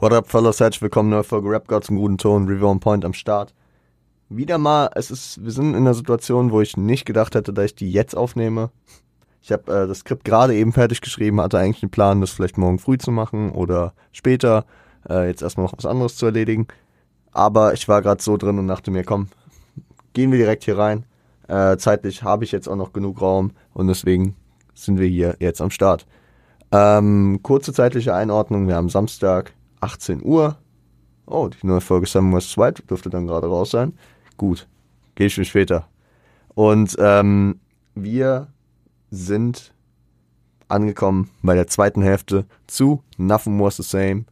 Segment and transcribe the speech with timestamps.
[0.00, 0.60] What up, fellas?
[0.60, 3.52] Herzlich willkommen, neue Folge Rap Gods im guten Ton, Review on Point am Start.
[4.28, 7.64] Wieder mal, es ist, wir sind in einer Situation, wo ich nicht gedacht hätte, dass
[7.64, 8.70] ich die jetzt aufnehme.
[9.42, 12.58] Ich habe äh, das Skript gerade eben fertig geschrieben, hatte eigentlich einen Plan, das vielleicht
[12.58, 14.66] morgen früh zu machen oder später,
[15.10, 16.68] äh, jetzt erstmal noch was anderes zu erledigen.
[17.32, 19.26] Aber ich war gerade so drin und dachte mir, komm,
[20.12, 21.06] gehen wir direkt hier rein.
[21.48, 24.36] Äh, zeitlich habe ich jetzt auch noch genug Raum und deswegen
[24.74, 26.06] sind wir hier jetzt am Start.
[26.70, 30.56] Ähm, kurze zeitliche Einordnung, wir haben Samstag, 18 Uhr.
[31.26, 33.92] Oh, die neue Folge West White dürfte dann gerade raus sein.
[34.36, 34.66] Gut,
[35.14, 35.88] gehe ich mir später.
[36.54, 37.60] Und ähm,
[37.94, 38.48] wir
[39.10, 39.72] sind
[40.68, 44.24] angekommen bei der zweiten Hälfte zu Nothing Was the Same,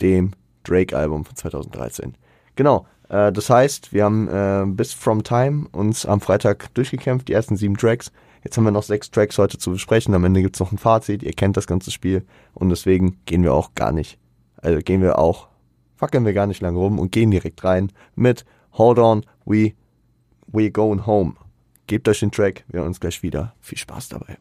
[0.00, 0.32] dem
[0.64, 2.14] Drake-Album von 2013.
[2.56, 7.32] Genau, äh, das heißt, wir haben äh, bis From Time uns am Freitag durchgekämpft, die
[7.32, 8.12] ersten sieben Tracks.
[8.44, 10.14] Jetzt haben wir noch sechs Tracks heute zu besprechen.
[10.14, 11.22] Am Ende gibt's noch ein Fazit.
[11.22, 12.24] Ihr kennt das ganze Spiel.
[12.54, 14.18] Und deswegen gehen wir auch gar nicht
[14.62, 15.48] also gehen wir auch,
[15.96, 19.72] fackeln wir gar nicht lange rum und gehen direkt rein mit Hold On, We,
[20.46, 21.34] We Going Home.
[21.88, 23.54] Gebt euch den Track, wir hören uns gleich wieder.
[23.60, 24.38] Viel Spaß dabei.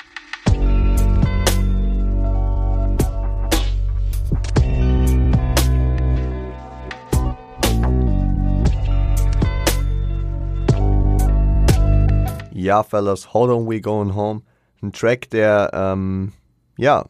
[12.54, 14.44] Ja, Fellas, Hold On, We Going Home.
[14.84, 16.32] Ein Track, der, ähm,
[16.78, 17.06] ja,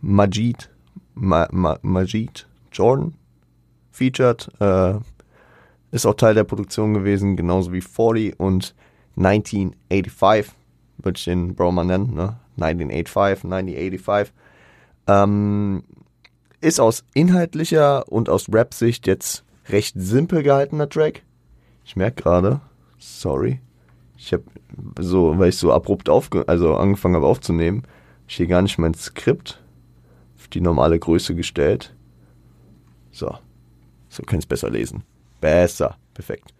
[0.00, 0.70] Majid
[1.20, 3.14] Ma Ma Majid Jordan
[3.90, 4.48] featured.
[4.60, 4.94] Äh,
[5.90, 8.74] ist auch Teil der Produktion gewesen, genauso wie 40 und
[9.16, 10.54] 1985.
[10.98, 12.38] Würde ich den Bro mal nennen, ne?
[12.56, 14.34] 1985, 1985.
[15.06, 15.84] Ähm,
[16.60, 21.22] ist aus inhaltlicher und aus Rap-Sicht jetzt recht simpel gehaltener Track.
[21.84, 22.60] Ich merke gerade,
[22.98, 23.60] sorry,
[24.16, 24.44] ich habe
[24.98, 27.84] so, weil ich so abrupt aufge also angefangen habe aufzunehmen,
[28.26, 29.62] ich hier gar nicht mein Skript
[30.52, 31.94] die normale Größe gestellt.
[33.10, 33.34] So,
[34.08, 35.02] so könnt ihr besser lesen.
[35.40, 36.54] Besser, perfekt.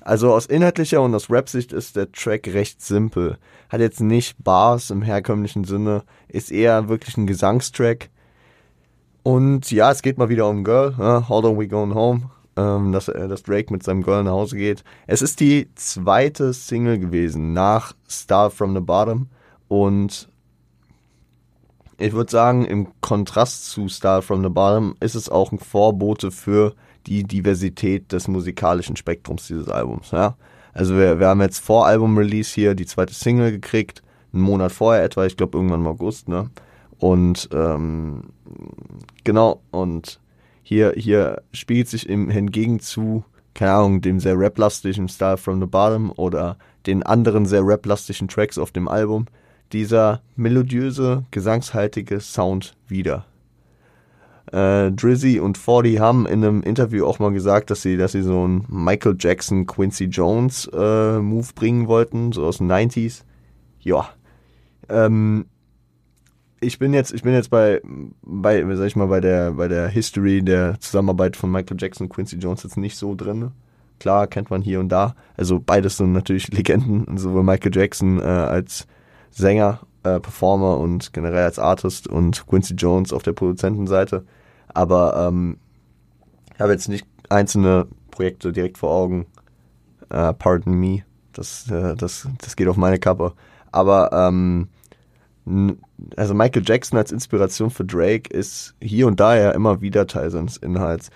[0.00, 3.38] Also aus inhaltlicher und aus Rap-Sicht ist der Track recht simpel.
[3.70, 8.10] Hat jetzt nicht Bars im herkömmlichen Sinne, ist eher wirklich ein Gesangstrack.
[9.22, 12.30] Und ja, es geht mal wieder um Girl, uh, Hold on, we going home.
[12.56, 14.84] Ähm, dass, äh, dass Drake mit seinem Girl nach Hause geht.
[15.08, 19.26] Es ist die zweite Single gewesen nach Star from the Bottom
[19.66, 20.28] und
[22.04, 26.30] ich würde sagen, im Kontrast zu Star from the Bottom ist es auch ein Vorbote
[26.30, 26.74] für
[27.06, 30.10] die Diversität des musikalischen Spektrums dieses Albums.
[30.10, 30.36] Ja?
[30.74, 34.02] Also wir, wir haben jetzt vor Album-Release hier die zweite Single gekriegt,
[34.34, 36.50] einen Monat vorher etwa, ich glaube irgendwann im August, ne?
[36.98, 38.24] Und ähm,
[39.24, 40.20] genau, und
[40.62, 45.66] hier, hier spielt sich im hingegen zu, keine Ahnung, dem sehr rap-lastigen Star from the
[45.66, 49.26] Bottom oder den anderen sehr rap-lastigen Tracks auf dem Album,
[49.74, 53.26] dieser melodiöse, gesangshaltige Sound wieder.
[54.52, 58.22] Äh, Drizzy und Fordy haben in einem Interview auch mal gesagt, dass sie, dass sie
[58.22, 63.24] so einen Michael Jackson, Quincy Jones äh, Move bringen wollten, so aus den 90s.
[63.80, 64.08] Ja.
[64.88, 65.46] Ähm,
[66.60, 67.80] ich bin jetzt, ich bin jetzt bei,
[68.22, 72.12] bei, sag ich mal, bei der, bei der History der Zusammenarbeit von Michael Jackson und
[72.14, 73.50] Quincy Jones jetzt nicht so drin.
[73.98, 75.16] Klar, kennt man hier und da.
[75.36, 78.86] Also beides sind natürlich Legenden, sowohl Michael Jackson äh, als
[79.34, 84.24] Sänger, äh, Performer und generell als Artist und Quincy Jones auf der Produzentenseite.
[84.68, 85.58] Aber ähm,
[86.54, 89.26] ich habe jetzt nicht einzelne Projekte direkt vor Augen.
[90.08, 91.02] Äh, pardon me.
[91.32, 93.32] Das, äh, das, das geht auf meine Kappe.
[93.72, 94.68] Aber ähm,
[96.16, 100.30] also Michael Jackson als Inspiration für Drake ist hier und da ja immer wieder Teil
[100.30, 101.10] seines Inhalts.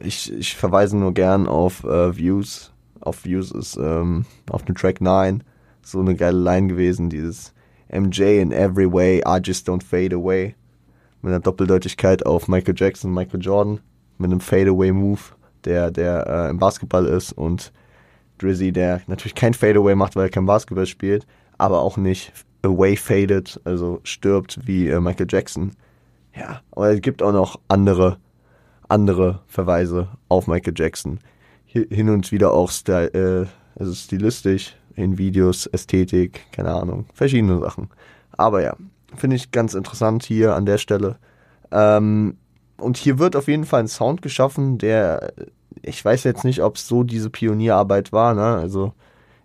[0.00, 2.72] Ich, ich verweise nur gern auf äh, Views.
[3.00, 5.42] Auf Views ist ähm, auf dem Track 9
[5.82, 7.52] so eine geile Line gewesen, dieses
[7.92, 10.54] MJ in every way, I just don't fade away.
[11.22, 13.80] Mit einer Doppeldeutigkeit auf Michael Jackson, Michael Jordan,
[14.18, 15.20] mit einem Fadeaway-Move,
[15.64, 17.72] der, der äh, im Basketball ist und
[18.38, 21.26] Drizzy, der natürlich kein Fadeaway macht, weil er kein Basketball spielt,
[21.58, 25.72] aber auch nicht away faded, also stirbt wie äh, Michael Jackson.
[26.34, 28.18] Ja, aber es gibt auch noch andere,
[28.88, 31.18] andere Verweise auf Michael Jackson.
[31.66, 33.46] Hin und wieder auch Style, äh,
[33.78, 37.88] also stilistisch, in Videos, Ästhetik, keine Ahnung, verschiedene Sachen.
[38.36, 38.76] Aber ja,
[39.16, 41.16] finde ich ganz interessant hier an der Stelle.
[41.70, 42.36] Ähm,
[42.76, 45.32] und hier wird auf jeden Fall ein Sound geschaffen, der,
[45.82, 48.56] ich weiß jetzt nicht, ob es so diese Pionierarbeit war, ne?
[48.56, 48.94] Also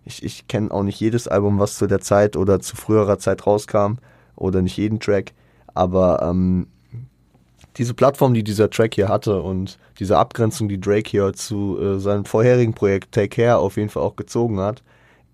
[0.04, 3.46] ich, ich kenne auch nicht jedes Album, was zu der Zeit oder zu früherer Zeit
[3.46, 3.96] rauskam
[4.36, 5.32] oder nicht jeden Track,
[5.74, 6.68] aber ähm,
[7.76, 11.98] diese Plattform, die dieser Track hier hatte und diese Abgrenzung, die Drake hier zu äh,
[11.98, 14.82] seinem vorherigen Projekt Take Care auf jeden Fall auch gezogen hat,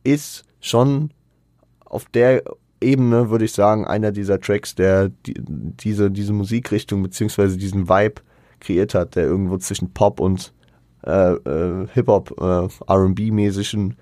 [0.05, 1.11] ist schon
[1.85, 2.43] auf der
[2.81, 8.23] Ebene, würde ich sagen, einer dieser Tracks, der die, diese, diese Musikrichtung beziehungsweise diesen Vibe
[8.61, 10.53] kreiert hat, der irgendwo zwischen Pop und
[11.07, 13.97] äh, äh, Hip-Hop, äh, RB-mäßigen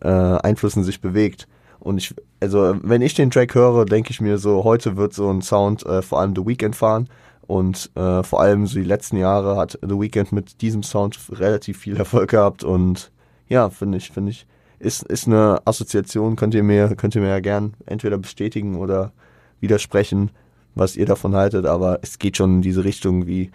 [0.00, 1.46] äh, Einflüssen sich bewegt.
[1.78, 5.30] Und ich, also wenn ich den Track höre, denke ich mir so, heute wird so
[5.30, 7.08] ein Sound äh, vor allem The Weeknd fahren.
[7.42, 11.78] Und äh, vor allem so die letzten Jahre hat The Weeknd mit diesem Sound relativ
[11.78, 12.62] viel Erfolg gehabt.
[12.62, 13.10] Und
[13.48, 14.46] ja, finde ich, finde ich,
[14.80, 19.12] ist, ist eine Assoziation, könnt ihr mir, könnt ihr mir ja gern entweder bestätigen oder
[19.60, 20.30] widersprechen,
[20.74, 23.50] was ihr davon haltet, aber es geht schon in diese Richtung, wie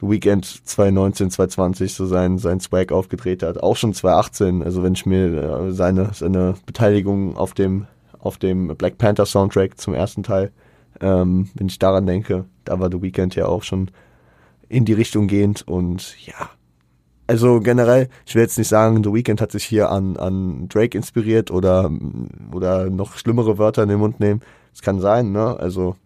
[0.00, 3.62] The Weekend 2019, 2020 so sein, sein Swag aufgedreht hat.
[3.62, 7.86] Auch schon 2018, also wenn ich mir äh, seine, seine Beteiligung auf dem,
[8.18, 10.52] auf dem Black Panther Soundtrack zum ersten Teil,
[11.00, 13.90] ähm, wenn ich daran denke, da war The Weekend ja auch schon
[14.68, 16.50] in die Richtung gehend und ja,
[17.26, 20.96] also generell, ich will jetzt nicht sagen, The Weeknd hat sich hier an, an Drake
[20.96, 21.90] inspiriert oder,
[22.52, 24.42] oder noch schlimmere Wörter in den Mund nehmen.
[24.72, 25.58] Es kann sein, ne?
[25.58, 25.96] Also,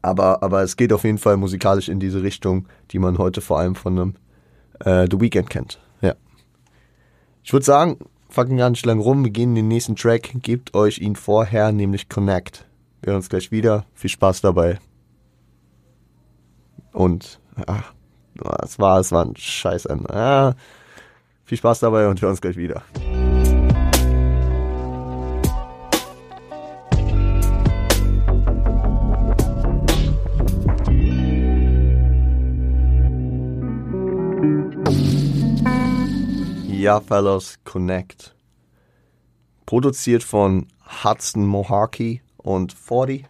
[0.00, 3.58] aber, aber es geht auf jeden Fall musikalisch in diese Richtung, die man heute vor
[3.58, 4.14] allem von einem
[4.80, 5.80] äh, The Weeknd kennt.
[6.00, 6.14] Ja.
[7.42, 7.98] Ich würde sagen,
[8.30, 11.72] fucking gar nicht lang rum, wir gehen in den nächsten Track, gebt euch ihn vorher,
[11.72, 12.66] nämlich Connect.
[13.02, 13.84] Wir hören uns gleich wieder.
[13.94, 14.78] Viel Spaß dabei.
[16.92, 17.92] Und, ach,
[18.62, 19.88] es war, es war ein Scheiß.
[20.12, 20.54] Ja,
[21.44, 22.82] viel Spaß dabei und wir uns gleich wieder.
[36.86, 38.36] Ja, Fellows, Connect.
[39.66, 40.68] Produziert von
[41.02, 43.26] Hudson Mohawky und 40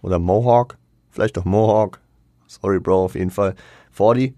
[0.00, 0.78] oder Mohawk,
[1.10, 2.00] vielleicht auch Mohawk.
[2.46, 3.54] Sorry, Bro, auf jeden Fall.
[4.00, 4.34] 40,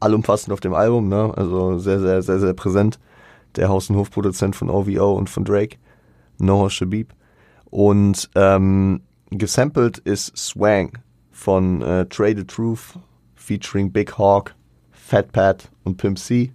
[0.00, 1.32] allumfassend auf dem Album, ne?
[1.36, 2.98] Also sehr, sehr, sehr, sehr präsent.
[3.56, 5.76] Der Haus- und Hofproduzent von OVO und von Drake,
[6.38, 7.12] Noah Shabib.
[7.66, 10.98] Und ähm, gesampelt ist Swang
[11.30, 12.98] von äh, Trade the Truth
[13.34, 14.54] featuring Big Hawk,
[14.90, 16.52] Fat Pat und Pimp C.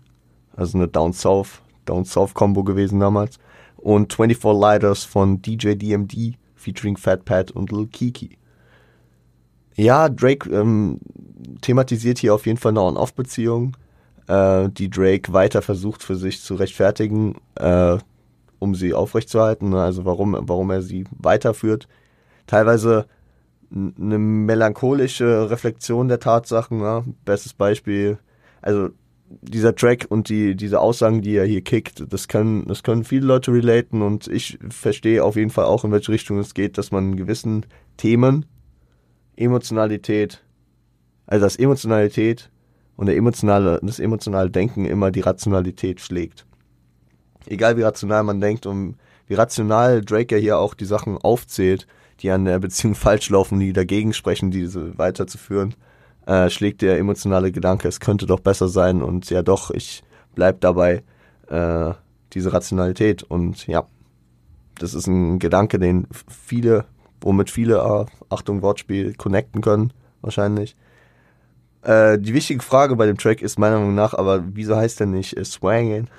[0.55, 3.37] Also eine Down South, Down South Combo gewesen damals.
[3.75, 8.37] Und 24 Lighters von DJ DMD featuring Fat Pat und Lil Kiki.
[9.77, 10.99] Ja, Drake ähm,
[11.61, 13.77] thematisiert hier auf jeden Fall eine On-Off-Beziehung,
[14.27, 17.97] äh, die Drake weiter versucht für sich zu rechtfertigen, äh,
[18.57, 19.81] um sie aufrechtzuerhalten, ne?
[19.81, 21.87] also warum, warum er sie weiterführt.
[22.47, 23.05] Teilweise
[23.71, 26.79] eine melancholische Reflexion der Tatsachen.
[26.81, 27.03] Ja?
[27.23, 28.17] Bestes Beispiel,
[28.63, 28.89] also
[29.29, 33.27] dieser Track und die, diese Aussagen, die er hier kickt, das können, das können viele
[33.27, 36.91] Leute relaten und ich verstehe auf jeden Fall auch, in welche Richtung es geht, dass
[36.91, 37.65] man gewissen
[37.97, 38.45] Themen
[39.37, 40.43] Emotionalität,
[41.25, 42.49] also dass Emotionalität
[42.97, 46.45] und der emotionale, das emotionale Denken immer die Rationalität schlägt.
[47.45, 48.97] Egal wie rational man denkt und
[49.27, 51.87] wie rational Drake ja hier auch die Sachen aufzählt,
[52.19, 55.75] die an der Beziehung falsch laufen, die dagegen sprechen, diese weiterzuführen,
[56.25, 60.03] äh, schlägt der emotionale Gedanke, es könnte doch besser sein und ja doch, ich
[60.35, 61.03] bleib dabei,
[61.47, 61.93] äh,
[62.33, 63.87] diese Rationalität und ja,
[64.79, 66.85] das ist ein Gedanke, den viele
[67.21, 70.75] womit viele, äh, Achtung Wortspiel, connecten können, wahrscheinlich.
[71.81, 75.07] Äh, die wichtige Frage bei dem Track ist meiner Meinung nach, aber wieso heißt der
[75.07, 76.09] nicht äh, Swangin?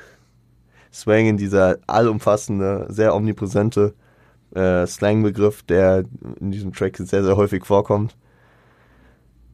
[0.93, 3.95] Swangin, dieser allumfassende, sehr omnipräsente
[4.55, 6.05] äh, Slangbegriff, der
[6.41, 8.17] in diesem Track sehr, sehr häufig vorkommt.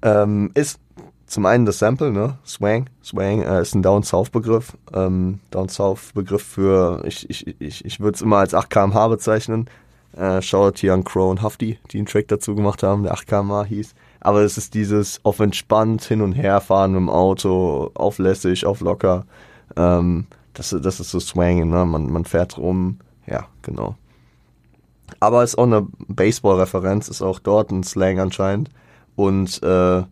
[0.02, 0.78] Ähm, ist
[1.26, 2.38] zum einen das Sample, ne?
[2.46, 2.88] Swang.
[3.02, 4.76] Swang äh, ist ein Down-South-Begriff.
[4.92, 9.68] Ähm, Down-South-Begriff für, ich, ich, ich, ich würde es immer als 8 kmh bezeichnen.
[10.16, 13.26] Äh, Shoutout hier an Crow und Hafti, die einen Track dazu gemacht haben, der 8
[13.26, 13.94] km hieß.
[14.20, 18.64] Aber es ist dieses auf entspannt hin und her fahren mit dem Auto, auf lässig,
[18.64, 19.26] auf locker.
[19.76, 21.84] Ähm, das, das ist so Swanging, ne?
[21.84, 22.98] Man, man fährt rum.
[23.26, 23.96] Ja, genau.
[25.20, 28.70] Aber es ist auch eine Baseball-Referenz, ist auch dort ein Slang anscheinend.
[29.16, 30.02] Und äh,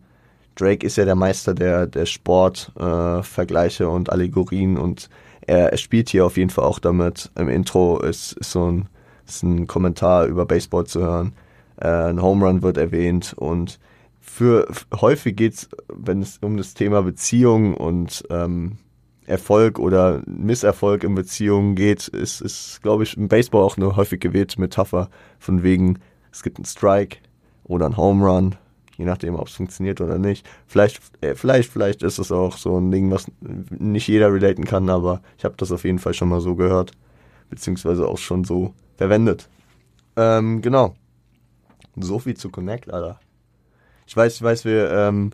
[0.55, 5.09] Drake ist ja der Meister der, der Sportvergleiche äh, und Allegorien und
[5.41, 7.31] er, er spielt hier auf jeden Fall auch damit.
[7.35, 8.87] Im Intro ist, ist so ein
[9.27, 11.33] ist ein Kommentar über Baseball zu hören.
[11.77, 13.79] Äh, ein Home Run wird erwähnt und
[14.19, 14.67] für
[14.99, 18.77] häufig geht es, wenn es um das Thema Beziehung und ähm,
[19.25, 24.19] Erfolg oder Misserfolg in Beziehungen geht, ist, ist glaube ich, im Baseball auch eine häufig
[24.19, 25.99] gewählte Metapher von wegen,
[26.31, 27.17] es gibt einen Strike
[27.63, 28.55] oder einen Home Run,
[28.97, 30.47] je nachdem, ob es funktioniert oder nicht.
[30.67, 33.27] Vielleicht, äh, vielleicht, vielleicht ist es auch so ein Ding, was
[33.69, 36.91] nicht jeder relaten kann, aber ich habe das auf jeden Fall schon mal so gehört,
[37.49, 39.49] beziehungsweise auch schon so verwendet.
[40.15, 40.95] Ähm, genau.
[41.95, 43.19] So viel zu Connect, Alter.
[44.07, 45.31] Ich weiß, ich weiß, wir ähm,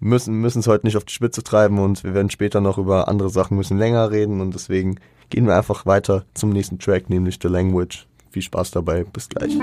[0.00, 3.30] müssen es heute nicht auf die Spitze treiben und wir werden später noch über andere
[3.30, 4.96] Sachen müssen länger reden und deswegen
[5.28, 8.06] gehen wir einfach weiter zum nächsten Track, nämlich The Language.
[8.30, 9.56] Viel Spaß dabei, bis gleich.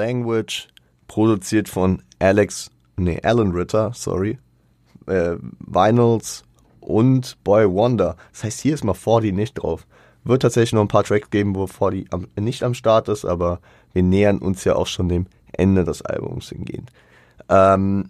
[0.00, 0.68] Savage,
[1.08, 4.38] produziert von Alex, nee, Alan Ritter, sorry,
[5.06, 6.44] äh, Vinyls
[6.80, 8.16] und Boy Wonder.
[8.32, 9.86] Das heißt, hier ist mal 40 nicht drauf.
[10.24, 13.60] Wird tatsächlich noch ein paar Tracks geben, wo 40 am, nicht am Start ist, aber
[13.92, 16.90] wir nähern uns ja auch schon dem Ende des Albums hingehend.
[17.48, 18.08] Ähm,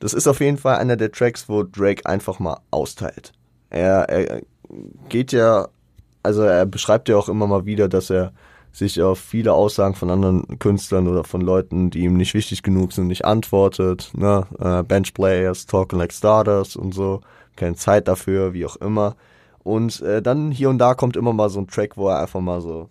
[0.00, 3.32] das ist auf jeden Fall einer der Tracks, wo Drake einfach mal austeilt.
[3.70, 4.42] Er, er
[5.08, 5.68] geht ja,
[6.22, 8.32] also er beschreibt ja auch immer mal wieder, dass er
[8.72, 12.92] sich auf viele Aussagen von anderen Künstlern oder von Leuten, die ihm nicht wichtig genug
[12.92, 14.12] sind, nicht antwortet.
[14.14, 14.46] Ne?
[14.58, 17.20] Uh, Bench Players, Talking Like Starters und so.
[17.56, 19.16] Keine Zeit dafür, wie auch immer.
[19.62, 22.40] Und äh, dann hier und da kommt immer mal so ein Track, wo er einfach
[22.40, 22.88] mal so,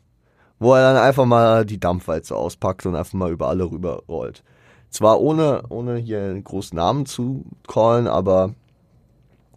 [0.59, 4.43] wo er dann einfach mal die Dampfwalze auspackt und einfach mal über alle rüber rollt.
[4.89, 8.53] Zwar ohne, ohne hier einen großen Namen zu callen, aber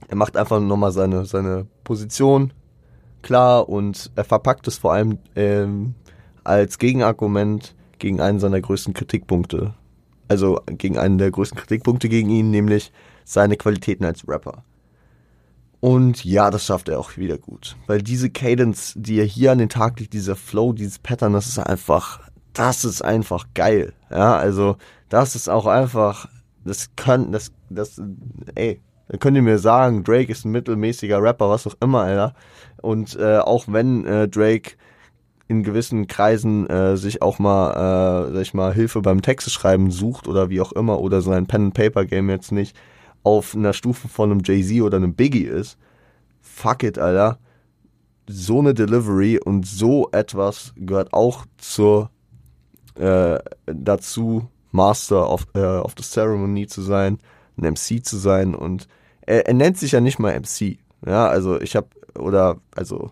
[0.08, 2.52] er macht einfach nochmal seine, seine Position
[3.22, 5.94] klar und er verpackt es vor allem ähm,
[6.44, 9.74] als Gegenargument gegen einen seiner größten Kritikpunkte.
[10.28, 12.92] Also gegen einen der größten Kritikpunkte gegen ihn, nämlich
[13.24, 14.64] seine Qualitäten als Rapper.
[15.80, 17.76] Und ja, das schafft er auch wieder gut.
[17.88, 21.48] Weil diese Cadence, die er hier an den Tag legt, dieser Flow, dieses Pattern, das
[21.48, 22.20] ist einfach,
[22.52, 23.92] das ist einfach geil.
[24.08, 24.76] Ja, also,
[25.08, 26.28] das ist auch einfach,
[26.64, 28.00] das kann, das, das,
[28.54, 32.34] ey, da könnt ihr mir sagen, Drake ist ein mittelmäßiger Rapper, was auch immer, Alter.
[32.80, 34.76] Und äh, auch wenn äh, Drake
[35.48, 37.72] in gewissen Kreisen äh, sich auch mal,
[38.28, 41.46] äh, sag ich mal, Hilfe beim Texteschreiben sucht oder wie auch immer, oder so ein
[41.46, 42.76] Pen-and-Paper-Game jetzt nicht
[43.22, 45.78] auf einer Stufe von einem Jay-Z oder einem Biggie ist,
[46.40, 47.38] fuck it, Alter.
[48.28, 52.10] So eine Delivery und so etwas gehört auch zur
[52.94, 57.18] äh, dazu, Master of, äh, of the Ceremony zu sein,
[57.56, 58.88] ein MC zu sein und
[59.22, 60.78] er, er nennt sich ja nicht mal MC.
[61.04, 63.10] Ja, also ich habe oder also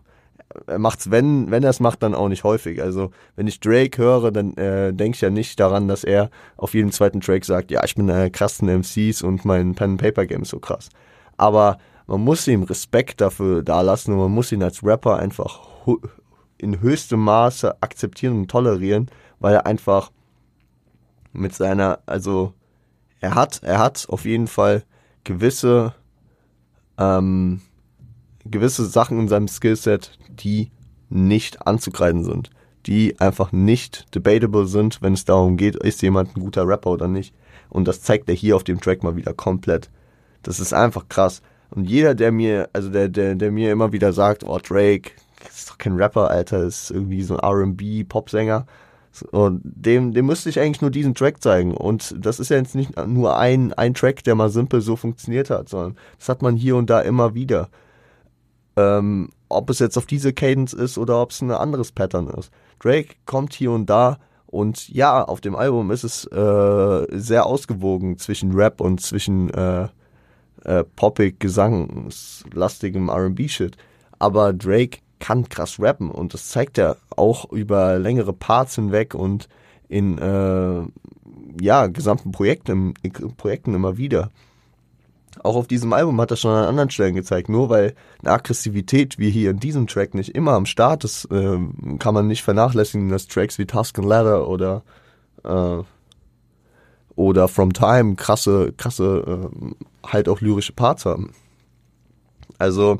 [0.66, 2.82] er macht's, wenn, wenn er es macht, dann auch nicht häufig.
[2.82, 6.74] Also, wenn ich Drake höre, dann äh, denke ich ja nicht daran, dass er auf
[6.74, 10.58] jedem zweiten Track sagt, ja, ich bin einer krassen MCs und mein Pen-Paper-Game ist so
[10.58, 10.88] krass.
[11.36, 15.60] Aber man muss ihm Respekt dafür dalassen und man muss ihn als Rapper einfach
[16.58, 20.10] in höchstem Maße akzeptieren und tolerieren, weil er einfach
[21.32, 22.52] mit seiner, also
[23.20, 24.82] er hat, er hat auf jeden Fall
[25.24, 25.94] gewisse
[26.98, 27.60] ähm,
[28.44, 30.70] gewisse Sachen in seinem Skillset, die
[31.08, 32.50] nicht anzugreifen sind,
[32.86, 37.08] die einfach nicht debatable sind, wenn es darum geht, ist jemand ein guter Rapper oder
[37.08, 37.34] nicht.
[37.68, 39.90] Und das zeigt er hier auf dem Track mal wieder komplett.
[40.42, 41.42] Das ist einfach krass.
[41.70, 45.12] Und jeder, der mir, also der, der, der mir immer wieder sagt, oh Drake,
[45.48, 48.66] ist doch kein Rapper, Alter, ist irgendwie so ein R&B-Popsänger.
[49.30, 51.74] Und dem, dem müsste ich eigentlich nur diesen Track zeigen.
[51.74, 55.50] Und das ist ja jetzt nicht nur ein, ein Track, der mal simpel so funktioniert
[55.50, 57.68] hat, sondern das hat man hier und da immer wieder.
[58.76, 62.50] Ähm, ob es jetzt auf diese Cadence ist oder ob es ein anderes Pattern ist.
[62.78, 68.18] Drake kommt hier und da und ja, auf dem Album ist es äh, sehr ausgewogen
[68.18, 69.88] zwischen Rap und zwischen äh,
[70.64, 73.76] äh, poppig, gesangslastigem R&B-Shit.
[74.18, 79.48] Aber Drake kann krass rappen und das zeigt er auch über längere Parts hinweg und
[79.88, 80.82] in äh,
[81.60, 82.94] ja gesamten Projekten,
[83.36, 84.30] Projekten immer wieder
[85.42, 87.48] auch auf diesem Album hat er schon an anderen Stellen gezeigt.
[87.48, 91.58] Nur weil eine Aggressivität wie hier in diesem Track nicht immer am Start ist, äh,
[91.98, 94.82] kann man nicht vernachlässigen, dass Tracks wie Tuscan Ladder oder
[95.44, 95.82] äh,
[97.16, 101.32] oder From Time krasse, krasse, äh, halt auch lyrische Parts haben.
[102.58, 102.98] Also,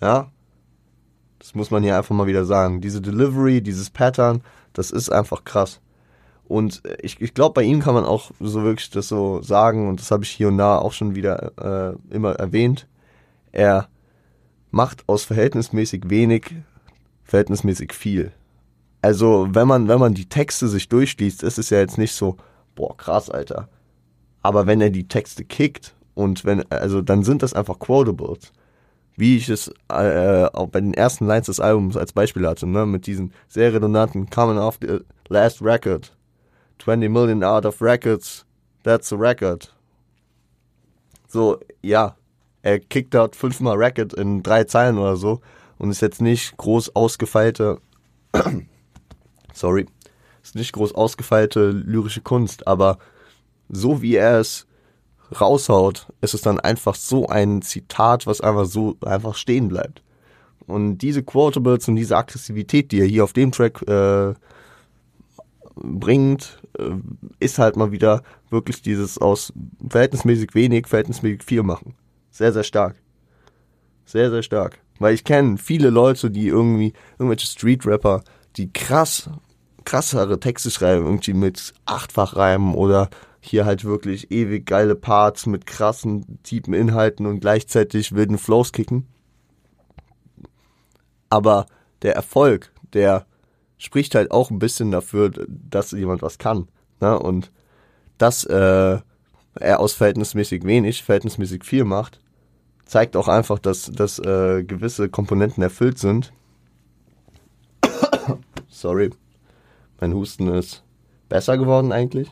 [0.00, 0.30] ja,
[1.38, 2.80] das muss man hier einfach mal wieder sagen.
[2.80, 5.80] Diese Delivery, dieses Pattern, das ist einfach krass.
[6.48, 10.00] Und ich, ich glaube, bei ihm kann man auch so wirklich das so sagen, und
[10.00, 12.86] das habe ich hier und da auch schon wieder äh, immer erwähnt.
[13.50, 13.88] Er
[14.70, 16.54] macht aus verhältnismäßig wenig
[17.24, 18.32] verhältnismäßig viel.
[19.02, 22.36] Also, wenn man, wenn man die Texte sich durchliest, ist es ja jetzt nicht so,
[22.74, 23.68] boah, krass, Alter.
[24.42, 28.52] Aber wenn er die Texte kickt und wenn, also dann sind das einfach Quotables.
[29.16, 32.84] Wie ich es äh, auch bei den ersten Lines des Albums als Beispiel hatte, ne,
[32.84, 34.98] mit diesen sehr redundanten Coming off the
[35.28, 36.15] last record,
[36.78, 38.44] 20 million out of records,
[38.82, 39.72] that's a record.
[41.28, 42.16] So, ja,
[42.62, 45.40] er kickt dort fünfmal Record in drei Zeilen oder so
[45.78, 47.80] und ist jetzt nicht groß ausgefeilte,
[49.52, 49.86] sorry,
[50.42, 52.98] ist nicht groß ausgefeilte lyrische Kunst, aber
[53.68, 54.66] so wie er es
[55.40, 60.02] raushaut, ist es dann einfach so ein Zitat, was einfach so einfach stehen bleibt.
[60.66, 64.34] Und diese Quotables und diese Aggressivität, die er hier auf dem Track äh,
[65.76, 66.60] bringt,
[67.38, 69.52] ist halt mal wieder wirklich dieses aus
[69.88, 71.94] verhältnismäßig wenig, verhältnismäßig viel machen.
[72.30, 72.96] Sehr, sehr stark.
[74.04, 74.78] Sehr, sehr stark.
[74.98, 78.22] Weil ich kenne viele Leute, die irgendwie, irgendwelche Street-Rapper,
[78.56, 79.30] die krass,
[79.84, 83.08] krassere Texte schreiben, irgendwie mit Achtfachreimen oder
[83.40, 89.06] hier halt wirklich ewig geile Parts mit krassen, tiefen Inhalten und gleichzeitig wilden Flows kicken.
[91.30, 91.66] Aber
[92.02, 93.26] der Erfolg, der
[93.78, 96.68] spricht halt auch ein bisschen dafür, dass jemand was kann.
[97.00, 97.18] Ne?
[97.18, 97.50] Und
[98.18, 98.98] dass äh,
[99.54, 102.20] er aus verhältnismäßig wenig, verhältnismäßig viel macht,
[102.84, 106.32] zeigt auch einfach, dass, dass äh, gewisse Komponenten erfüllt sind.
[108.68, 109.10] Sorry,
[110.00, 110.84] mein Husten ist
[111.28, 112.30] besser geworden eigentlich.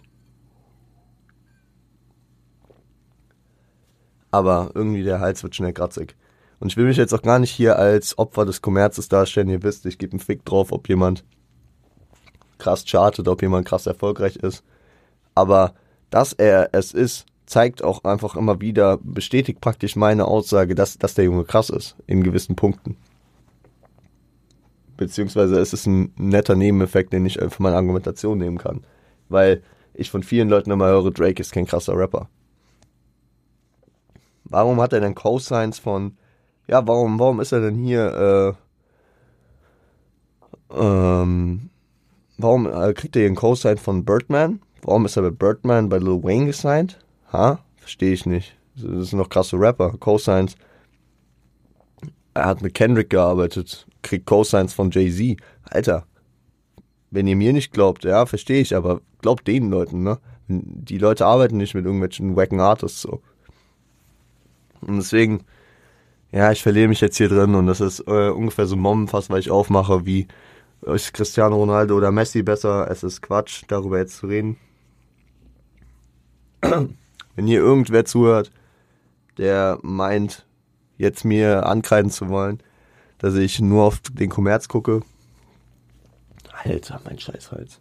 [4.31, 6.17] Aber irgendwie der Hals wird schnell kratzig.
[6.65, 9.51] Und ich will mich jetzt auch gar nicht hier als Opfer des Kommerzes darstellen.
[9.51, 11.23] Ihr wisst, ich gebe einen Fick drauf, ob jemand
[12.57, 14.65] krass chartet, ob jemand krass erfolgreich ist.
[15.35, 15.75] Aber
[16.09, 21.13] dass er es ist, zeigt auch einfach immer wieder, bestätigt praktisch meine Aussage, dass, dass
[21.13, 22.97] der Junge krass ist, in gewissen Punkten.
[24.97, 28.87] Beziehungsweise es ist ein netter Nebeneffekt, den ich für meine Argumentation nehmen kann.
[29.29, 32.31] Weil ich von vielen Leuten immer höre, Drake ist kein krasser Rapper.
[34.45, 36.17] Warum hat er denn Cosigns von,
[36.67, 38.57] ja, warum, warum ist er denn hier,
[40.71, 41.71] äh, ähm,
[42.39, 44.61] warum äh, kriegt er hier einen Cosign von Birdman?
[44.83, 46.99] Warum ist er bei Birdman bei Lil Wayne gesigned?
[47.33, 47.59] Ha?
[47.77, 48.57] Verstehe ich nicht.
[48.77, 49.93] Das sind noch krasse Rapper.
[49.99, 50.57] Cosigns.
[52.35, 55.39] Er hat mit Kendrick gearbeitet, kriegt Cosigns von Jay-Z.
[55.63, 56.05] Alter,
[57.11, 60.19] wenn ihr mir nicht glaubt, ja, verstehe ich, aber glaubt den Leuten, ne?
[60.49, 63.23] Die Leute arbeiten nicht mit irgendwelchen wacken Artists so.
[64.81, 65.45] Und deswegen,
[66.35, 69.39] ja, ich verliere mich jetzt hier drin und das ist äh, ungefähr so Mommenfass, weil
[69.39, 70.27] ich aufmache, wie
[70.83, 72.91] ist Cristiano Ronaldo oder Messi besser?
[72.91, 74.57] Es ist Quatsch, darüber jetzt zu reden.
[76.61, 78.51] Wenn hier irgendwer zuhört,
[79.39, 80.45] der meint,
[80.99, 82.61] jetzt mir ankreiden zu wollen,
[83.19, 85.03] dass ich nur auf den Kommerz gucke.
[86.65, 87.79] Alter, mein Scheißhals.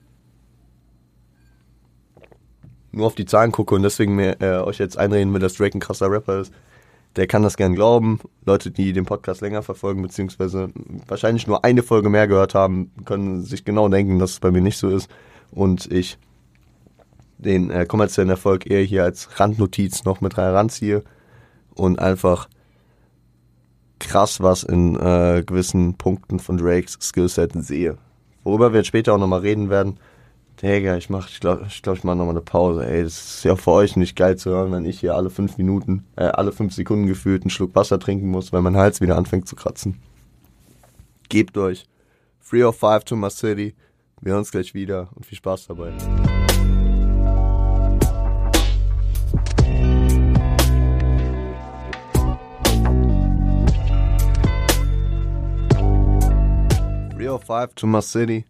[2.91, 5.75] Nur auf die Zahlen gucke und deswegen mir, äh, euch jetzt einreden will, dass Drake
[5.75, 6.54] ein krasser Rapper ist.
[7.15, 8.19] Der kann das gern glauben.
[8.45, 10.69] Leute, die den Podcast länger verfolgen, beziehungsweise
[11.08, 14.62] wahrscheinlich nur eine Folge mehr gehört haben, können sich genau denken, dass es bei mir
[14.62, 15.10] nicht so ist.
[15.52, 16.17] Und ich
[17.38, 21.04] den äh, kommerziellen Erfolg eher hier als Randnotiz noch mit heranziehe
[21.76, 22.47] und einfach
[23.99, 27.97] krass was in äh, gewissen Punkten von Drakes Skillset sehe.
[28.43, 29.99] Worüber wir später auch nochmal reden werden.
[30.63, 32.88] Digga, ich mach, ich glaube, ich, glaub, ich mache nochmal eine Pause.
[32.88, 35.58] Ey, das ist ja für euch nicht geil zu hören, wenn ich hier alle fünf
[35.58, 39.17] Minuten, äh, alle fünf Sekunden gefühlt einen Schluck Wasser trinken muss, weil mein Hals wieder
[39.17, 39.99] anfängt zu kratzen.
[41.28, 41.86] Gebt euch.
[42.49, 43.76] 305 to my city.
[44.21, 45.91] Wir hören uns gleich wieder und viel Spaß dabei.
[57.17, 58.45] 305 to my city.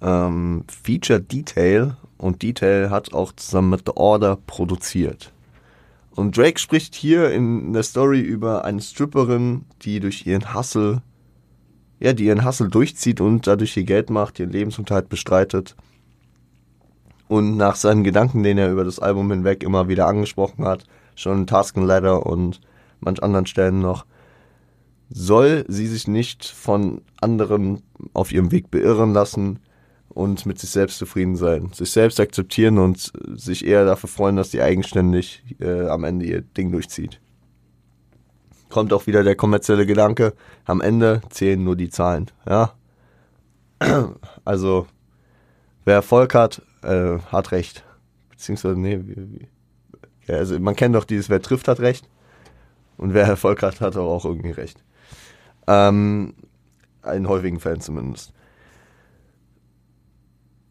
[0.00, 5.32] Ähm, Feature Detail und Detail hat auch zusammen mit The Order produziert.
[6.14, 11.02] Und Drake spricht hier in der Story über eine Stripperin, die durch ihren Hustle,
[12.00, 15.76] ja, die ihren Hustle durchzieht und dadurch ihr Geld macht, ihren Lebensunterhalt bestreitet.
[17.28, 20.84] Und nach seinen Gedanken, den er über das Album hinweg immer wieder angesprochen hat,
[21.16, 22.60] schon in Task and Ladder und
[23.00, 24.06] manch anderen Stellen noch,
[25.10, 27.82] soll sie sich nicht von anderen
[28.14, 29.58] auf ihrem Weg beirren lassen
[30.16, 31.70] und mit sich selbst zufrieden sein.
[31.74, 36.40] Sich selbst akzeptieren und sich eher dafür freuen, dass sie eigenständig äh, am Ende ihr
[36.40, 37.20] Ding durchzieht.
[38.70, 40.32] Kommt auch wieder der kommerzielle Gedanke,
[40.64, 42.30] am Ende zählen nur die Zahlen.
[42.48, 42.72] Ja?
[44.46, 44.86] Also,
[45.84, 47.84] wer Erfolg hat, äh, hat Recht.
[48.30, 49.48] Beziehungsweise, nee, wie, wie.
[50.26, 52.08] Ja, also man kennt doch dieses, wer trifft, hat Recht.
[52.96, 54.82] Und wer Erfolg hat, hat auch irgendwie Recht.
[55.66, 56.32] Ähm,
[57.04, 58.32] in häufigen Fällen zumindest.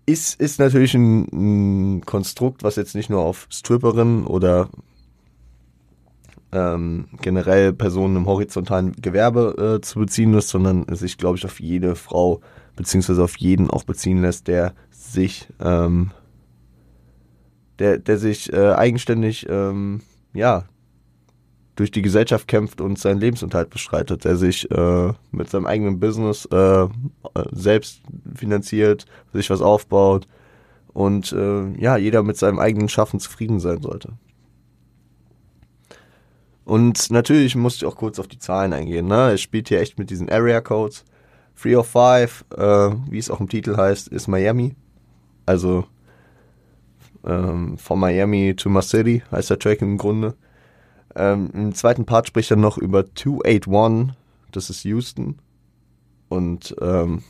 [0.05, 4.69] Ist, ist natürlich ein, ein Konstrukt, was jetzt nicht nur auf Stripperinnen oder
[6.51, 11.59] ähm, generell Personen im horizontalen Gewerbe äh, zu beziehen ist, sondern sich, glaube ich, auf
[11.59, 12.41] jede Frau
[12.75, 16.11] beziehungsweise auf jeden auch beziehen lässt, der sich, ähm,
[17.79, 20.01] der, der sich äh, eigenständig, ähm,
[20.33, 20.65] ja,
[21.75, 26.45] durch die Gesellschaft kämpft und seinen Lebensunterhalt bestreitet, der sich äh, mit seinem eigenen Business
[26.45, 26.87] äh,
[27.51, 28.01] selbst
[28.33, 30.27] finanziert, sich was aufbaut
[30.93, 34.13] und äh, ja, jeder mit seinem eigenen Schaffen zufrieden sein sollte.
[36.63, 39.07] Und natürlich musste ich auch kurz auf die Zahlen eingehen.
[39.07, 39.31] Ne?
[39.31, 41.05] Er spielt hier echt mit diesen Area Codes.
[41.61, 44.75] 305, äh, wie es auch im Titel heißt, ist Miami.
[45.45, 45.85] Also
[47.25, 50.35] ähm, von Miami to my city heißt der Track im Grunde.
[51.15, 54.15] Ähm, Im zweiten Part spricht er noch über 281,
[54.51, 55.39] das ist Houston.
[56.29, 57.23] Und ähm,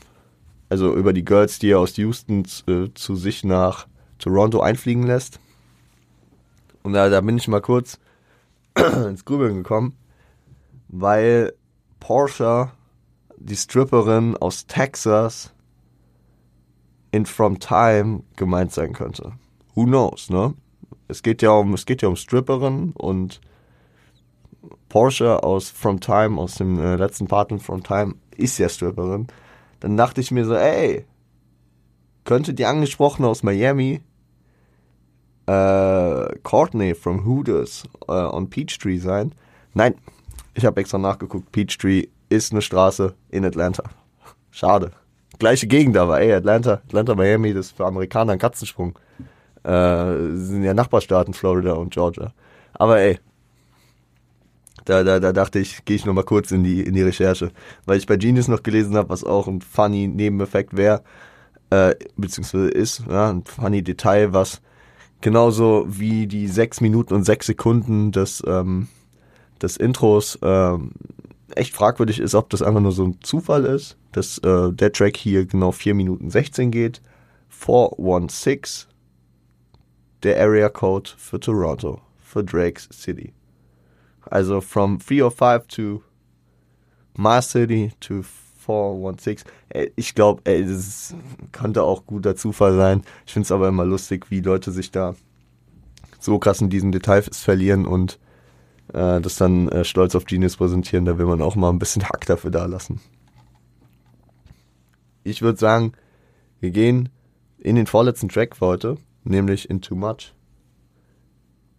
[0.69, 5.39] also über die Girls, die er aus Houston äh, zu sich nach Toronto einfliegen lässt.
[6.83, 7.99] Und da, da bin ich mal kurz
[8.75, 9.95] ins Grübeln gekommen,
[10.87, 11.53] weil
[11.99, 12.71] Porsche,
[13.37, 15.51] die Stripperin aus Texas,
[17.11, 19.33] in From Time gemeint sein könnte.
[19.73, 20.53] Who knows, ne?
[21.07, 23.39] Es geht ja um, es geht ja um Stripperin und
[24.89, 29.27] Porsche aus From Time, aus dem äh, letzten Part in From Time, ist ja Stripperin.
[29.79, 31.05] Dann dachte ich mir so, ey,
[32.23, 34.01] könnte die angesprochene aus Miami
[35.47, 39.33] äh, Courtney from Hooters äh, on Peachtree sein?
[39.73, 39.95] Nein,
[40.53, 41.51] ich habe extra nachgeguckt.
[41.51, 43.83] Peachtree ist eine Straße in Atlanta.
[44.51, 44.91] Schade.
[45.37, 48.97] Gleiche Gegend aber, ey, Atlanta, Atlanta, Miami, das ist für Amerikaner ein Katzensprung.
[49.63, 52.33] Äh, sind ja Nachbarstaaten, Florida und Georgia.
[52.73, 53.19] Aber ey,
[54.85, 57.51] da, da, da dachte ich, gehe ich nochmal kurz in die, in die Recherche.
[57.85, 61.03] Weil ich bei Genius noch gelesen habe, was auch ein funny Nebeneffekt wäre,
[61.71, 64.61] äh, beziehungsweise ist, ja, ein funny Detail, was
[65.21, 68.87] genauso wie die sechs Minuten und sechs Sekunden des, ähm,
[69.61, 70.91] des Intros ähm,
[71.55, 75.17] echt fragwürdig ist, ob das einfach nur so ein Zufall ist, dass äh, der Track
[75.17, 77.01] hier genau 4 Minuten 16 geht.
[77.49, 78.89] 416,
[80.23, 83.34] der Area Code für Toronto, für Drake's City.
[84.29, 86.03] Also from 305 to
[87.17, 88.23] My City to
[88.65, 89.49] 416.
[89.95, 91.15] Ich glaube, das
[91.51, 93.03] könnte auch guter Zufall sein.
[93.25, 95.15] Ich finde es aber immer lustig, wie Leute sich da
[96.19, 98.19] so krass in diesen Details verlieren und
[98.93, 101.05] äh, das dann äh, stolz auf Genius präsentieren.
[101.05, 102.99] Da will man auch mal ein bisschen Hack dafür da lassen.
[105.23, 105.93] Ich würde sagen,
[106.59, 107.09] wir gehen
[107.57, 110.33] in den vorletzten Track für heute, nämlich in Too Much.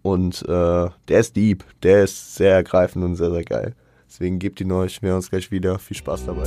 [0.07, 3.75] Und äh, der ist deep, der ist sehr ergreifend und sehr, sehr geil.
[4.09, 5.81] Deswegen gebt ihn euch, wir uns gleich wieder.
[5.81, 6.45] Viel Spaß dabei.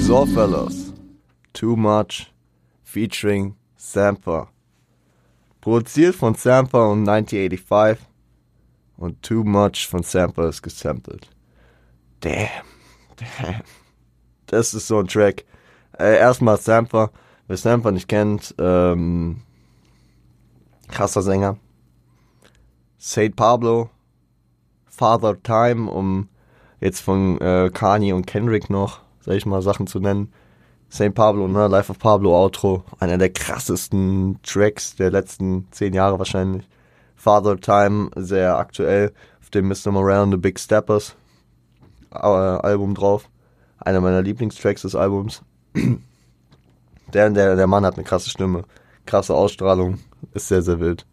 [0.00, 0.92] So, fellas.
[1.52, 2.32] Too Much
[2.82, 4.48] featuring Sampa.
[5.60, 8.04] Produziert von Sampa und 1985
[8.98, 11.30] und Too Much von Sampa ist gesampelt.
[12.20, 12.48] Damn,
[13.16, 13.62] damn.
[14.46, 15.44] Das ist so ein Track.
[15.98, 17.10] Äh, erstmal Sampa.
[17.46, 19.40] Wer Sampa nicht kennt, ähm,
[20.88, 21.56] krasser Sänger.
[22.98, 23.88] Saint Pablo,
[24.86, 26.28] Father Time, um
[26.80, 30.32] jetzt von äh, Kanye und Kendrick noch, sag ich mal, Sachen zu nennen.
[30.90, 31.14] St.
[31.14, 31.68] Pablo, ne?
[31.68, 32.84] Life of Pablo Outro.
[32.98, 36.66] Einer der krassesten Tracks der letzten zehn Jahre wahrscheinlich.
[37.28, 39.12] Father Time, sehr aktuell,
[39.42, 39.92] auf dem Mr.
[39.92, 41.14] Morale and the Big Steppers
[42.10, 43.28] äh, Album drauf.
[43.76, 45.42] Einer meiner Lieblingstracks des Albums.
[47.12, 48.64] der, der, der Mann hat eine krasse Stimme,
[49.04, 49.98] krasse Ausstrahlung,
[50.32, 51.04] ist sehr, sehr wild.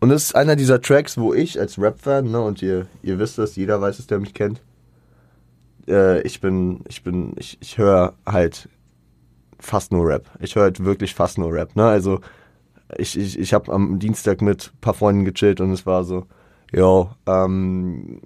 [0.00, 3.38] Und es ist einer dieser Tracks, wo ich als Rap-Fan, ne, und ihr, ihr wisst
[3.38, 4.62] das, jeder weiß es, der mich kennt,
[5.86, 8.68] äh, ich bin, ich bin, ich, ich höre halt
[9.60, 10.28] fast nur Rap.
[10.40, 12.18] Ich höre halt wirklich fast nur Rap, ne, also
[12.98, 16.26] ich, ich, ich habe am Dienstag mit ein paar Freunden gechillt und es war so,
[16.72, 18.20] ja, ähm,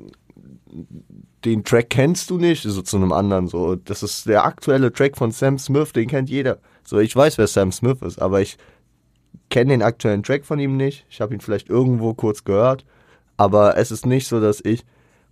[1.44, 5.16] den Track kennst du nicht, so zu einem anderen, so, das ist der aktuelle Track
[5.16, 6.58] von Sam Smith, den kennt jeder.
[6.84, 8.58] So, ich weiß, wer Sam Smith ist, aber ich
[9.50, 11.06] kenne den aktuellen Track von ihm nicht.
[11.08, 12.84] Ich habe ihn vielleicht irgendwo kurz gehört,
[13.36, 14.84] aber es ist nicht so, dass ich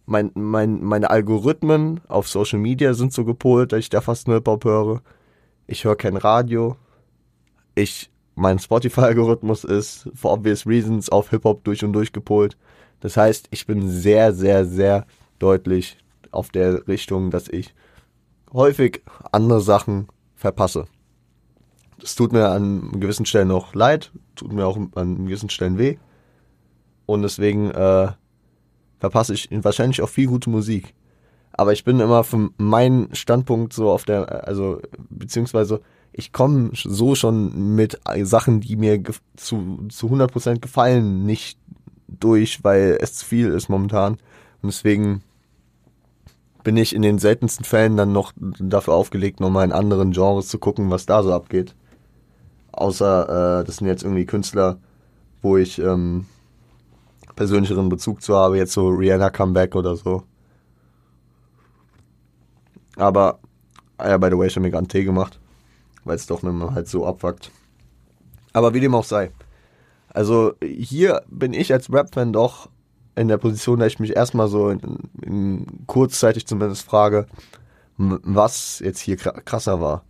[0.06, 4.36] mein, mein, meine Algorithmen auf Social Media sind so gepolt, dass ich da fast nur
[4.36, 5.02] Hip-Hop höre.
[5.66, 6.76] Ich höre kein Radio.
[7.74, 12.56] Ich mein Spotify-Algorithmus ist for obvious reasons auf Hip-Hop durch und durch gepolt.
[13.00, 15.06] Das heißt, ich bin sehr, sehr, sehr
[15.38, 15.98] deutlich
[16.30, 17.74] auf der Richtung, dass ich
[18.52, 20.84] häufig andere Sachen verpasse.
[21.98, 25.96] Das tut mir an gewissen Stellen auch leid, tut mir auch an gewissen Stellen weh.
[27.06, 28.08] Und deswegen äh,
[28.98, 30.94] verpasse ich wahrscheinlich auch viel gute Musik.
[31.52, 35.80] Aber ich bin immer von meinem Standpunkt so auf der, also beziehungsweise
[36.18, 39.02] ich komme so schon mit Sachen, die mir
[39.36, 41.58] zu, zu 100% gefallen, nicht
[42.08, 44.14] durch, weil es zu viel ist momentan.
[44.62, 45.22] Und deswegen
[46.64, 50.58] bin ich in den seltensten Fällen dann noch dafür aufgelegt, nochmal in anderen Genres zu
[50.58, 51.74] gucken, was da so abgeht.
[52.72, 54.78] Außer, äh, das sind jetzt irgendwie Künstler,
[55.42, 56.24] wo ich ähm,
[57.34, 60.22] persönlicheren Bezug zu habe, jetzt so Rihanna Comeback oder so.
[62.96, 63.38] Aber,
[63.98, 65.38] ah ja, by the way, ich habe mir gerade einen Tee gemacht
[66.06, 67.50] weil es doch nicht mehr halt so abfuckt.
[68.52, 69.30] Aber wie dem auch sei.
[70.08, 72.70] Also hier bin ich als Rap-Fan doch
[73.16, 74.80] in der Position, dass ich mich erstmal so in,
[75.22, 77.26] in kurzzeitig zumindest frage,
[77.98, 80.04] was jetzt hier krasser war.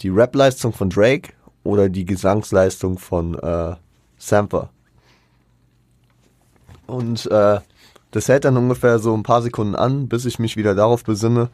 [0.00, 3.76] Die Rap-Leistung von Drake oder die Gesangsleistung von äh,
[4.18, 4.70] Samper.
[6.86, 7.60] Und äh,
[8.12, 11.50] das hält dann ungefähr so ein paar Sekunden an, bis ich mich wieder darauf besinne,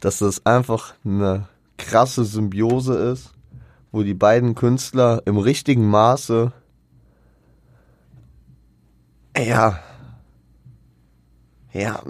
[0.00, 3.32] dass das einfach eine krasse Symbiose ist,
[3.92, 6.52] wo die beiden Künstler im richtigen Maße
[9.36, 9.80] ja
[11.72, 12.02] ja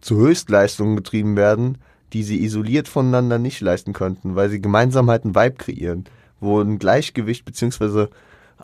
[0.00, 1.78] zu Höchstleistungen getrieben werden,
[2.12, 6.04] die sie isoliert voneinander nicht leisten könnten, weil sie gemeinsam halt einen Vibe kreieren,
[6.40, 8.10] wo ein Gleichgewicht beziehungsweise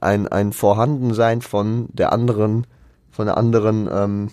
[0.00, 2.66] ein, ein Vorhandensein von der anderen,
[3.10, 4.30] von der anderen ähm,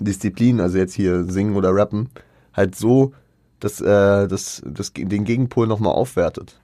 [0.00, 2.08] Disziplin, also jetzt hier singen oder rappen,
[2.52, 3.12] halt so,
[3.60, 6.60] dass äh, das, das den Gegenpol nochmal aufwertet.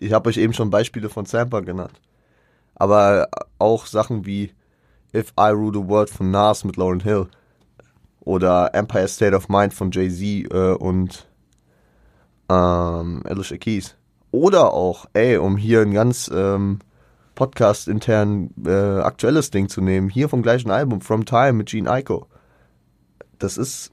[0.00, 2.00] Ich habe euch eben schon Beispiele von Samper genannt.
[2.74, 4.52] Aber auch Sachen wie
[5.14, 7.28] If I Rule the World von Nas mit Lauren Hill
[8.20, 11.26] oder Empire State of Mind von Jay-Z äh, und
[12.48, 13.94] ähm, Alicia Keys.
[14.30, 16.80] Oder auch, ey, um hier ein ganz ähm,
[17.42, 21.90] Podcast intern äh, aktuelles Ding zu nehmen, hier vom gleichen Album, From Time mit Gene
[21.90, 22.28] Aiko.
[23.40, 23.90] Das ist,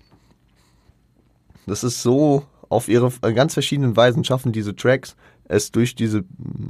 [1.66, 6.26] das ist so auf ihre ganz verschiedenen Weisen schaffen diese Tracks es durch diese,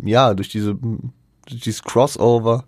[0.06, 2.64] ja, durch diese, durch dieses Crossover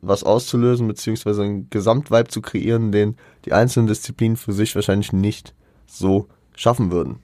[0.00, 5.54] was auszulösen, beziehungsweise einen Gesamtvibe zu kreieren, den die einzelnen Disziplinen für sich wahrscheinlich nicht
[5.86, 7.18] so schaffen würden.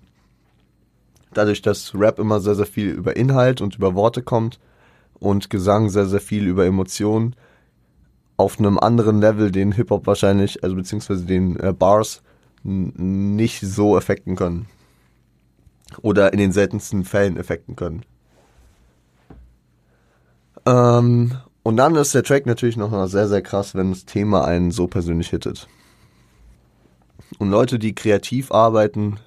[1.33, 4.61] Dadurch, dass Rap immer sehr, sehr viel über Inhalt und über Worte kommt
[5.20, 7.35] und Gesang sehr, sehr viel über Emotionen
[8.37, 12.22] auf einem anderen Level, den Hip-Hop wahrscheinlich, also beziehungsweise den äh, Bars
[12.62, 14.66] nicht so effekten können.
[16.02, 18.02] Oder in den seltensten Fällen effekten können.
[20.66, 24.70] Ähm, und dann ist der Track natürlich noch sehr, sehr krass, wenn das Thema einen
[24.70, 25.66] so persönlich hittet.
[27.38, 29.18] Und Leute, die kreativ arbeiten,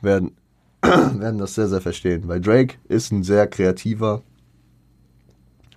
[0.00, 0.32] werden,
[0.82, 2.28] werden das sehr, sehr verstehen.
[2.28, 4.22] Weil Drake ist ein sehr kreativer,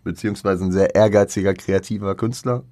[0.07, 2.63] beziehungsweise ein sehr ehrgeiziger, kreativer Künstler.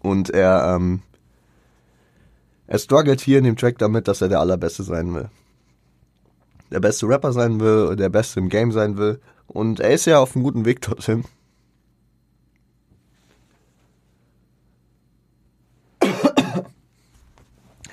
[0.00, 1.02] Und er, ähm,
[2.66, 5.30] er struggelt hier in dem Track damit, dass er der Allerbeste sein will
[6.70, 9.20] der beste Rapper sein will, der beste im Game sein will.
[9.46, 11.24] Und er ist ja auf einem guten Weg dorthin.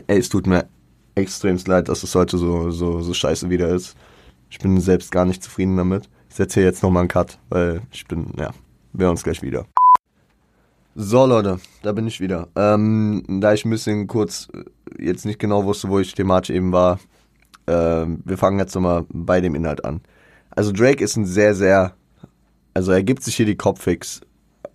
[0.08, 0.68] Ey, es tut mir
[1.16, 3.96] extrem leid, dass es heute so, so, so scheiße wieder ist.
[4.54, 6.12] Ich bin selbst gar nicht zufrieden damit.
[6.30, 8.52] Ich setze hier jetzt nochmal einen Cut, weil ich bin, ja,
[8.94, 9.66] wir uns gleich wieder.
[10.94, 12.50] So Leute, da bin ich wieder.
[12.56, 16.72] Ähm, da ich ein bisschen kurz äh, jetzt nicht genau wusste, wo ich thematisch eben
[16.72, 17.00] war,
[17.66, 20.02] äh, wir fangen jetzt nochmal bei dem Inhalt an.
[20.52, 21.96] Also Drake ist ein sehr, sehr,
[22.76, 24.22] also er gibt sich hier die Kopfix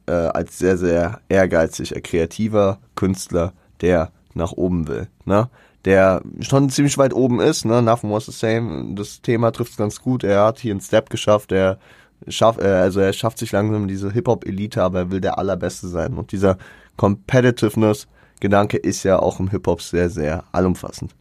[0.06, 5.50] äh, als sehr, sehr ehrgeiziger, kreativer Künstler, der nach oben will, ne?
[5.84, 7.82] Der schon ziemlich weit oben ist, ne?
[7.82, 8.94] Nothing was the same.
[8.94, 10.24] Das Thema trifft es ganz gut.
[10.24, 11.52] Er hat hier einen Step geschafft.
[11.52, 11.78] Er
[12.26, 16.14] schafft, äh, also er schafft sich langsam diese Hip-Hop-Elite, aber er will der Allerbeste sein.
[16.14, 16.58] Und dieser
[16.96, 21.14] Competitiveness-Gedanke ist ja auch im Hip-Hop sehr, sehr allumfassend.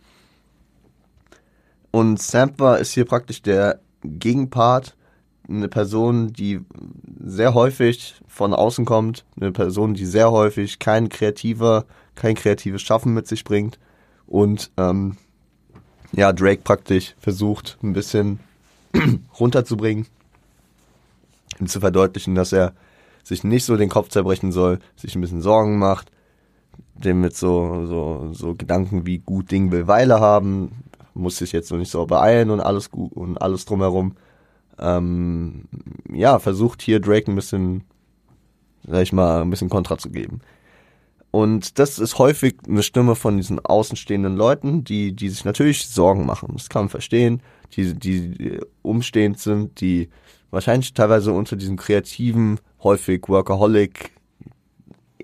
[1.91, 4.95] Und Sampler ist hier praktisch der Gegenpart,
[5.49, 6.59] eine Person, die
[7.23, 11.85] sehr häufig von außen kommt, eine Person, die sehr häufig kein kreativer,
[12.17, 13.79] kein kreatives Schaffen mit sich bringt
[14.25, 15.15] und ähm,
[16.11, 18.39] ja, Drake praktisch versucht, ein bisschen
[19.39, 20.07] runterzubringen,
[21.59, 22.73] ihm zu verdeutlichen, dass er
[23.23, 26.11] sich nicht so den Kopf zerbrechen soll, sich ein bisschen Sorgen macht,
[26.95, 31.71] dem mit so, so, so Gedanken wie gut Ding will Weile haben, muss sich jetzt
[31.71, 34.15] noch nicht so beeilen und alles gut und alles drumherum.
[34.79, 35.65] Ähm,
[36.13, 37.83] ja, versucht hier Drake ein bisschen,
[38.85, 40.41] sag ich mal, ein bisschen Kontra zu geben.
[41.31, 46.25] Und das ist häufig eine Stimme von diesen außenstehenden Leuten, die, die sich natürlich Sorgen
[46.25, 46.51] machen.
[46.53, 47.41] Das kann man verstehen,
[47.73, 50.09] die, die umstehend sind, die
[50.49, 54.11] wahrscheinlich teilweise unter diesem kreativen, häufig Workaholic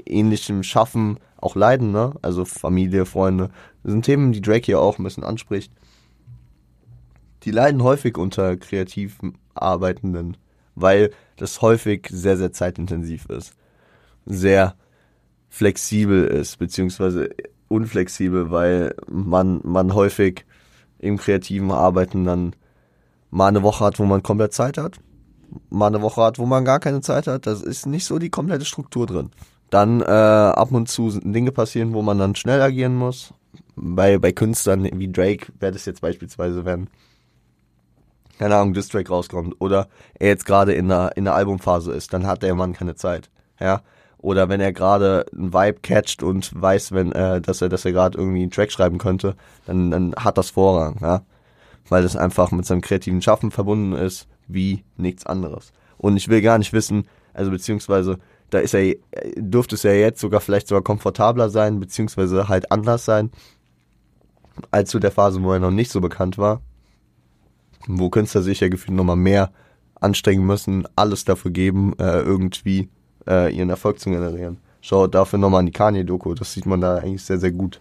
[0.06, 2.14] ähnlichem Schaffen auch leiden, ne?
[2.22, 3.50] Also Familie, Freunde.
[3.84, 5.72] Das sind Themen, die Drake hier auch ein bisschen anspricht
[7.44, 9.20] die leiden häufig unter kreativ
[9.54, 10.38] Arbeitenden,
[10.76, 13.54] weil das häufig sehr, sehr zeitintensiv ist.
[14.26, 14.76] Sehr
[15.54, 17.30] flexibel ist, beziehungsweise
[17.68, 20.48] unflexibel, weil man, man häufig
[20.98, 22.56] im kreativen Arbeiten dann
[23.30, 24.98] mal eine Woche hat, wo man komplett Zeit hat,
[25.70, 27.46] mal eine Woche hat, wo man gar keine Zeit hat.
[27.46, 29.30] Das ist nicht so die komplette Struktur drin.
[29.70, 33.32] Dann äh, ab und zu Dinge passieren, wo man dann schnell agieren muss.
[33.76, 36.88] Bei, bei Künstlern wie Drake wäre das jetzt beispielsweise, wenn
[38.40, 42.26] keine Ahnung, Distrack rauskommt oder er jetzt gerade in der, in der Albumphase ist, dann
[42.26, 43.30] hat der Mann keine Zeit.
[43.60, 43.84] Ja.
[44.24, 47.92] Oder wenn er gerade einen Vibe catcht und weiß, wenn äh, dass er dass er
[47.92, 51.22] gerade irgendwie einen Track schreiben könnte, dann dann hat das Vorrang, ja,
[51.90, 55.74] weil es einfach mit seinem kreativen Schaffen verbunden ist wie nichts anderes.
[55.98, 58.18] Und ich will gar nicht wissen, also beziehungsweise
[58.50, 58.96] da ist er
[59.36, 63.30] dürfte es ja jetzt sogar vielleicht sogar komfortabler sein, beziehungsweise halt anders sein
[64.72, 66.62] als zu der Phase, wo er noch nicht so bekannt war,
[67.88, 69.52] wo Künstler sich ja gefühlt nochmal mehr
[70.00, 72.90] anstrengen müssen, alles dafür geben, äh, irgendwie
[73.28, 74.58] äh, ihren Erfolg zu generieren.
[74.82, 77.80] Schaut dafür nochmal an die Kanye-Doku, das sieht man da eigentlich sehr, sehr gut.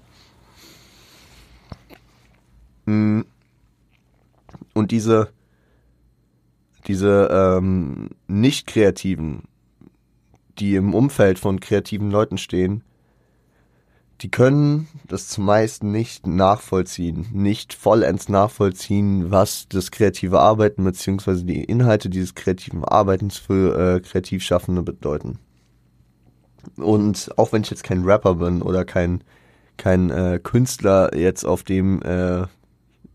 [2.87, 3.23] Mm.
[4.75, 5.29] Und diese,
[6.87, 9.43] diese ähm, nicht-kreativen,
[10.59, 12.83] die im Umfeld von kreativen Leuten stehen,
[14.23, 21.43] die können das zumeist nicht nachvollziehen, nicht vollends nachvollziehen, was das kreative Arbeiten bzw.
[21.43, 25.41] die Inhalte dieses kreativen Arbeitens für äh, Kreativschaffende bedeuten.
[26.77, 29.25] Und auch wenn ich jetzt kein Rapper bin oder kein,
[29.77, 32.47] kein äh, Künstler jetzt auf dem äh,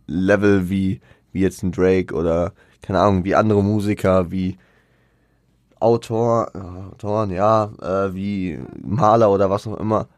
[0.08, 1.00] Level wie,
[1.32, 4.58] wie jetzt ein Drake oder keine Ahnung, wie andere Musiker, wie
[5.80, 10.10] Autor, äh, Autoren, ja, äh, wie Maler oder was auch immer,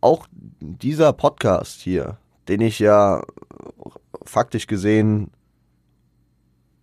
[0.00, 0.26] auch
[0.60, 3.22] dieser Podcast hier, den ich ja
[4.24, 5.30] faktisch gesehen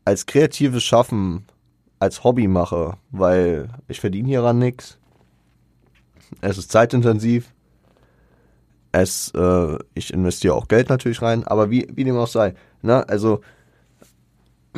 [0.05, 1.45] als kreatives Schaffen
[1.99, 4.99] als Hobby mache, weil ich verdiene hieran nichts.
[6.41, 7.53] Es ist zeitintensiv.
[8.91, 12.53] Es, äh, ich investiere auch Geld natürlich rein, aber wie, wie dem auch sei.
[12.81, 13.07] Ne?
[13.09, 13.41] Also,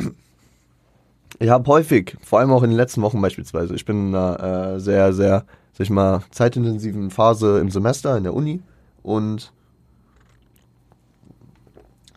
[1.38, 4.80] ich habe häufig, vor allem auch in den letzten Wochen beispielsweise, ich bin in äh,
[4.80, 5.46] sehr, sehr
[5.80, 8.60] sag ich mal, zeitintensiven Phase im Semester in der Uni
[9.02, 9.50] und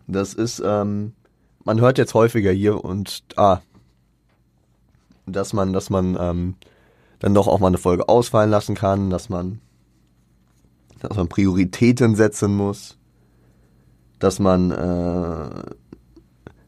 [0.06, 1.13] das ist, ähm,
[1.63, 3.62] man hört jetzt häufiger hier und ah,
[5.26, 6.56] dass man, dass man ähm,
[7.19, 9.62] dann doch auch mal eine Folge ausfallen lassen kann, dass man,
[10.99, 12.97] dass man Prioritäten setzen muss,
[14.19, 15.71] dass man, äh,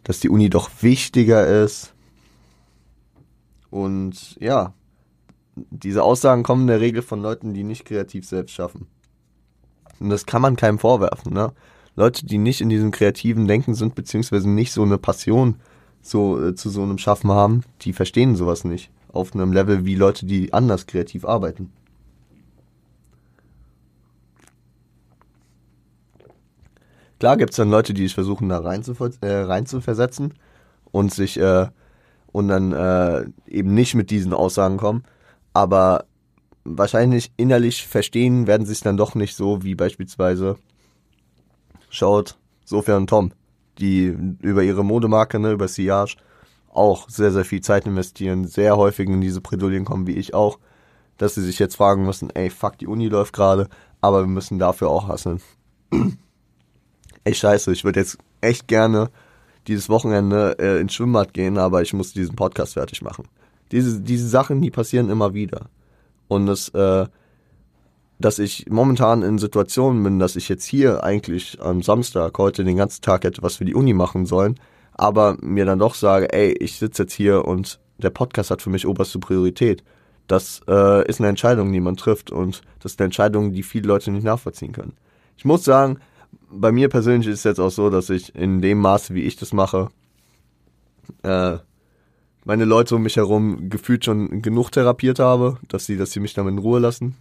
[0.05, 1.93] dass die Uni doch wichtiger ist.
[3.69, 4.73] Und ja,
[5.55, 8.87] diese Aussagen kommen in der Regel von Leuten, die nicht kreativ selbst schaffen.
[9.99, 11.33] Und das kann man keinem vorwerfen.
[11.33, 11.53] Ne?
[11.95, 15.55] Leute, die nicht in diesem kreativen Denken sind, beziehungsweise nicht so eine Passion
[16.01, 18.91] so, äh, zu so einem Schaffen haben, die verstehen sowas nicht.
[19.11, 21.71] Auf einem Level wie Leute, die anders kreativ arbeiten.
[27.19, 30.33] Klar gibt es dann Leute, die sich versuchen, da rein zu, äh, rein zu versetzen
[30.91, 31.67] und sich äh,
[32.33, 35.05] und dann äh, eben nicht mit diesen Aussagen kommen
[35.55, 36.03] aber
[36.65, 40.57] wahrscheinlich innerlich verstehen werden sie es dann doch nicht so wie beispielsweise
[41.89, 43.31] schaut Sophia und Tom,
[43.79, 46.17] die über ihre Modemarke, ne, über Sillage,
[46.73, 50.59] auch sehr, sehr viel Zeit investieren, sehr häufig in diese Bredouillen kommen, wie ich auch,
[51.17, 53.69] dass sie sich jetzt fragen müssen, ey, fuck, die Uni läuft gerade,
[54.01, 55.39] aber wir müssen dafür auch hasseln.
[57.23, 59.09] ey, scheiße, ich würde jetzt echt gerne
[59.67, 63.25] dieses Wochenende äh, ins Schwimmbad gehen, aber ich muss diesen Podcast fertig machen.
[63.75, 65.65] Diese, diese Sachen, die passieren immer wieder.
[66.29, 67.05] Und das, äh,
[68.19, 72.77] dass ich momentan in Situationen bin, dass ich jetzt hier eigentlich am Samstag heute den
[72.77, 74.57] ganzen Tag hätte was für die Uni machen sollen,
[74.93, 78.69] aber mir dann doch sage, ey, ich sitze jetzt hier und der Podcast hat für
[78.69, 79.83] mich oberste Priorität.
[80.27, 83.87] Das äh, ist eine Entscheidung, die man trifft und das ist eine Entscheidung, die viele
[83.89, 84.93] Leute nicht nachvollziehen können.
[85.37, 85.99] Ich muss sagen,
[86.49, 89.35] bei mir persönlich ist es jetzt auch so, dass ich in dem Maße, wie ich
[89.35, 89.89] das mache,
[91.23, 91.57] äh,
[92.45, 96.35] meine Leute um mich herum gefühlt schon genug therapiert habe, dass sie, dass sie mich
[96.35, 97.17] damit in Ruhe lassen.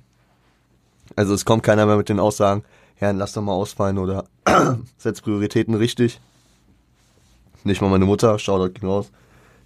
[1.17, 2.63] Also es kommt keiner mehr mit den Aussagen,
[2.95, 4.27] Herrn, lass doch mal ausfallen oder
[4.99, 6.21] setz Prioritäten richtig.
[7.65, 9.11] Nicht mal meine Mutter, schau dort ging raus,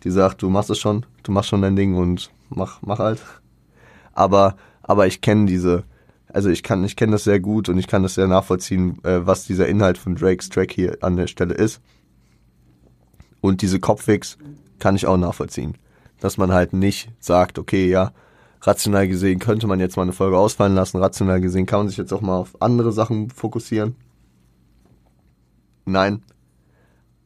[0.05, 3.21] die sagt, du machst es schon, du machst schon dein Ding und mach, mach halt.
[4.15, 5.83] Aber, aber ich kenne diese,
[6.33, 9.27] also ich kann, ich kenne das sehr gut und ich kann das sehr nachvollziehen, äh,
[9.27, 11.81] was dieser Inhalt von Drakes Track hier an der Stelle ist.
[13.41, 14.39] Und diese Kopfwix
[14.79, 15.77] kann ich auch nachvollziehen.
[16.21, 18.13] Dass man halt nicht sagt, okay, ja,
[18.63, 21.97] rational gesehen könnte man jetzt mal eine Folge ausfallen lassen, rational gesehen kann man sich
[21.97, 23.95] jetzt auch mal auf andere Sachen fokussieren.
[25.85, 26.23] Nein,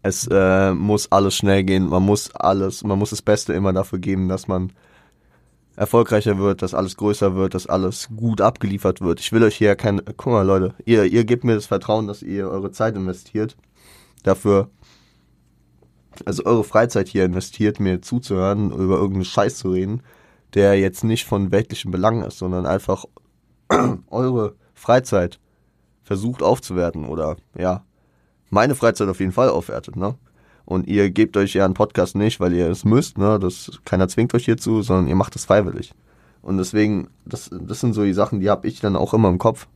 [0.03, 3.99] es äh, muss alles schnell gehen, man muss alles, man muss das Beste immer dafür
[3.99, 4.73] geben, dass man
[5.77, 9.21] erfolgreicher wird, dass alles größer wird, dass alles gut abgeliefert wird.
[9.21, 12.23] Ich will euch hier kein, guck mal Leute, ihr, ihr gebt mir das Vertrauen, dass
[12.23, 13.57] ihr eure Zeit investiert.
[14.23, 14.71] Dafür
[16.25, 20.03] also eure Freizeit hier investiert, mir zuzuhören, über irgendeinen Scheiß zu reden,
[20.55, 23.05] der jetzt nicht von weltlichen Belangen ist, sondern einfach
[24.11, 25.39] eure Freizeit
[26.03, 27.85] versucht aufzuwerten oder ja,
[28.51, 30.17] meine Freizeit auf jeden Fall aufwertet, ne?
[30.65, 33.39] Und ihr gebt euch ja einen Podcast nicht, weil ihr es müsst, ne?
[33.39, 35.93] Das, keiner zwingt euch hierzu, sondern ihr macht es freiwillig.
[36.43, 39.39] Und deswegen, das, das sind so die Sachen, die habe ich dann auch immer im
[39.39, 39.69] Kopf.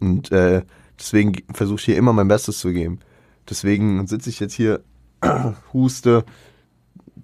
[0.00, 0.62] Und äh,
[0.98, 3.00] deswegen versuche ich hier immer mein Bestes zu geben.
[3.48, 4.82] Deswegen sitze ich jetzt hier,
[5.72, 6.24] huste,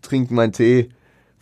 [0.01, 0.91] trinke meinen Tee,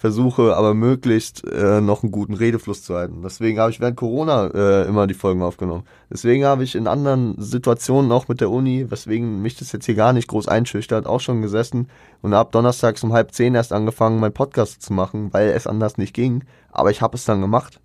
[0.01, 3.20] versuche aber möglichst äh, noch einen guten Redefluss zu halten.
[3.22, 5.84] Deswegen habe ich während Corona äh, immer die Folgen aufgenommen.
[6.11, 9.94] Deswegen habe ich in anderen Situationen auch mit der Uni, weswegen mich das jetzt hier
[9.94, 11.88] gar nicht groß einschüchtert, auch schon gesessen
[12.22, 15.98] und habe donnerstags um halb zehn erst angefangen, meinen Podcast zu machen, weil es anders
[15.98, 16.44] nicht ging.
[16.72, 17.78] Aber ich habe es dann gemacht.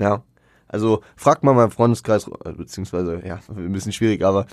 [0.00, 0.24] Ja.
[0.66, 4.46] Also fragt mal meinen Freundeskreis, äh, beziehungsweise, ja, ein bisschen schwierig, aber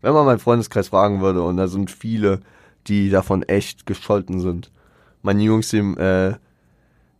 [0.00, 2.40] wenn man meinen Freundeskreis fragen würde, und da sind viele,
[2.86, 4.70] die davon echt gescholten sind
[5.22, 6.34] meine Jungs, die, äh,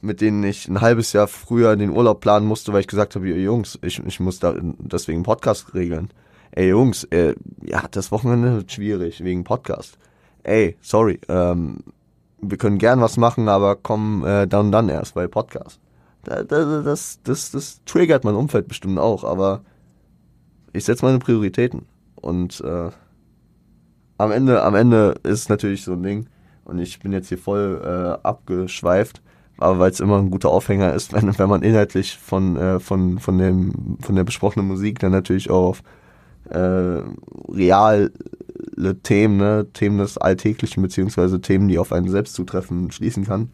[0.01, 3.29] mit denen ich ein halbes Jahr früher den Urlaub planen musste, weil ich gesagt habe,
[3.29, 6.11] ihr Jungs, ich, ich muss da deswegen Podcast regeln.
[6.53, 9.99] Ey Jungs, äh, ja, das Wochenende wird schwierig wegen Podcast.
[10.45, 11.81] Ey, sorry, ähm,
[12.41, 15.81] wir können gern was machen, aber komm äh, dann und dann erst, weil Podcast.
[16.25, 19.63] Da, da, das, das, das triggert mein Umfeld bestimmt auch, aber
[20.73, 21.87] ich setze meine Prioritäten.
[22.29, 22.91] Und äh,
[24.19, 26.27] am Ende, am Ende ist es natürlich so ein Ding,
[26.67, 29.23] und ich bin jetzt hier voll äh, abgeschweift,
[29.57, 33.19] aber weil es immer ein guter Aufhänger ist, wenn, wenn man inhaltlich von, äh, von,
[33.19, 35.83] von, dem, von der besprochenen Musik dann natürlich auch auf
[36.51, 37.01] äh,
[37.49, 38.13] reale
[39.03, 43.51] Themen, ne, Themen des Alltäglichen, beziehungsweise Themen, die auf einen selbst zutreffen, schließen kann.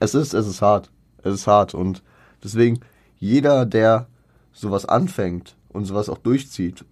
[0.00, 0.90] Es ist, es ist hart.
[1.22, 1.74] Es ist hart.
[1.74, 2.02] Und
[2.42, 2.80] deswegen,
[3.18, 4.08] jeder, der
[4.52, 6.84] sowas anfängt und sowas auch durchzieht,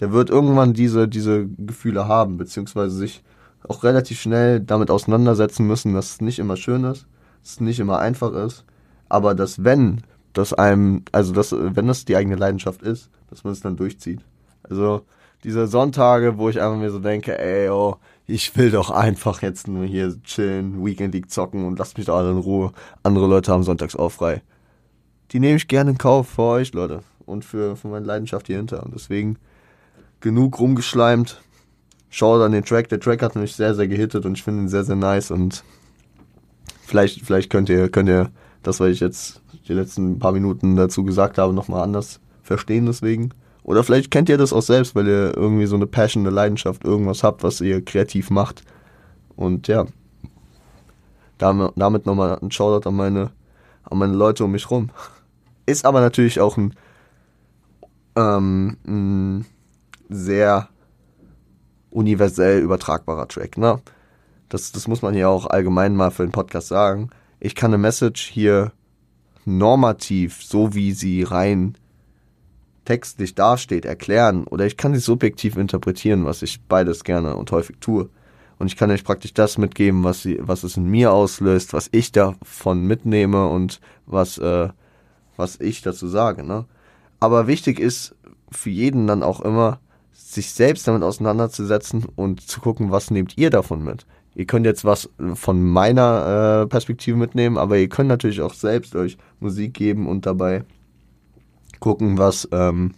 [0.00, 3.22] der wird irgendwann diese, diese Gefühle haben, beziehungsweise sich
[3.68, 7.06] auch relativ schnell damit auseinandersetzen müssen, dass es nicht immer schön ist,
[7.42, 8.64] dass es nicht immer einfach ist,
[9.08, 13.52] aber dass wenn das einem, also dass, wenn das die eigene Leidenschaft ist, dass man
[13.52, 14.20] es dann durchzieht.
[14.62, 15.02] Also
[15.44, 17.96] diese Sonntage, wo ich einfach mir so denke, ey, oh,
[18.26, 22.16] ich will doch einfach jetzt nur hier chillen, Weekend League zocken und lasst mich doch
[22.16, 22.72] alle in Ruhe.
[23.02, 24.42] Andere Leute haben sonntags auch frei.
[25.32, 27.02] Die nehme ich gerne in Kauf für euch, Leute.
[27.24, 28.84] Und für, für meine Leidenschaft hier hinter.
[28.84, 29.38] Und deswegen
[30.20, 31.40] genug rumgeschleimt
[32.10, 32.88] schaut an den Track.
[32.88, 35.64] Der Track hat mich sehr, sehr gehittet und ich finde ihn sehr, sehr nice und
[36.82, 38.30] vielleicht, vielleicht könnt ihr, könnt ihr
[38.62, 43.30] das, was ich jetzt die letzten paar Minuten dazu gesagt habe, nochmal anders verstehen deswegen.
[43.62, 46.84] Oder vielleicht kennt ihr das auch selbst, weil ihr irgendwie so eine Passion, eine Leidenschaft,
[46.84, 48.62] irgendwas habt, was ihr kreativ macht.
[49.36, 49.86] Und ja,
[51.38, 53.30] damit, damit nochmal ein Shoutout an meine,
[53.84, 54.90] an meine Leute um mich rum.
[55.66, 56.74] Ist aber natürlich auch ein,
[58.16, 59.46] ähm, ein
[60.10, 60.68] sehr
[61.90, 63.56] universell übertragbarer Track.
[63.56, 63.80] Ne?
[64.48, 67.10] Das, das muss man hier auch allgemein mal für den Podcast sagen.
[67.38, 68.72] Ich kann eine Message hier
[69.44, 71.76] normativ, so wie sie rein
[72.84, 77.76] textlich dasteht, erklären oder ich kann sie subjektiv interpretieren, was ich beides gerne und häufig
[77.80, 78.08] tue.
[78.58, 81.88] Und ich kann euch praktisch das mitgeben, was, sie, was es in mir auslöst, was
[81.92, 84.68] ich davon mitnehme und was, äh,
[85.36, 86.42] was ich dazu sage.
[86.42, 86.66] Ne?
[87.20, 88.14] Aber wichtig ist
[88.50, 89.80] für jeden dann auch immer,
[90.20, 94.06] sich selbst damit auseinanderzusetzen und zu gucken, was nehmt ihr davon mit.
[94.34, 98.94] Ihr könnt jetzt was von meiner äh, Perspektive mitnehmen, aber ihr könnt natürlich auch selbst
[98.94, 100.64] euch Musik geben und dabei
[101.80, 102.94] gucken, was, ähm,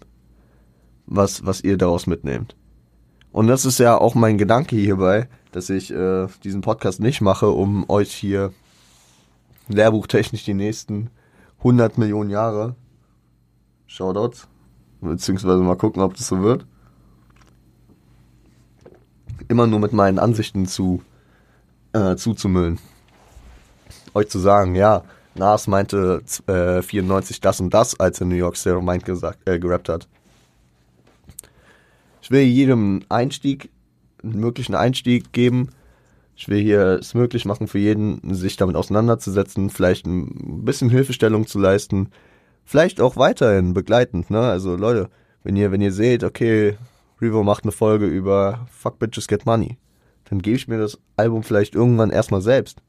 [1.07, 2.57] was, was ihr daraus mitnehmt.
[3.31, 7.49] Und das ist ja auch mein Gedanke hierbei, dass ich äh, diesen Podcast nicht mache,
[7.49, 8.53] um euch hier
[9.69, 11.11] lehrbuchtechnisch die nächsten
[11.59, 12.75] 100 Millionen Jahre
[13.87, 14.49] Shoutouts,
[15.01, 16.67] beziehungsweise mal gucken, ob das so wird,
[19.49, 21.03] immer nur mit meinen Ansichten zu,
[21.93, 22.79] äh, zuzumüllen.
[24.15, 25.03] Euch zu sagen, ja,
[25.35, 29.59] Nas meinte äh, 94 das und das, als er New York Stereo Mind gesagt, äh,
[29.59, 30.09] gerappt hat.
[32.21, 33.71] Ich will jedem Einstieg,
[34.23, 35.71] einen möglichen Einstieg geben.
[36.37, 41.47] Ich will hier es möglich machen für jeden, sich damit auseinanderzusetzen, vielleicht ein bisschen Hilfestellung
[41.47, 42.11] zu leisten,
[42.65, 44.41] vielleicht auch weiterhin begleitend, ne?
[44.41, 45.09] Also Leute,
[45.43, 46.77] wenn ihr, wenn ihr seht, okay,
[47.23, 49.79] Revo macht eine Folge über Fuck Bitches Get Money.
[50.29, 52.83] Dann gebe ich mir das Album vielleicht irgendwann erstmal selbst.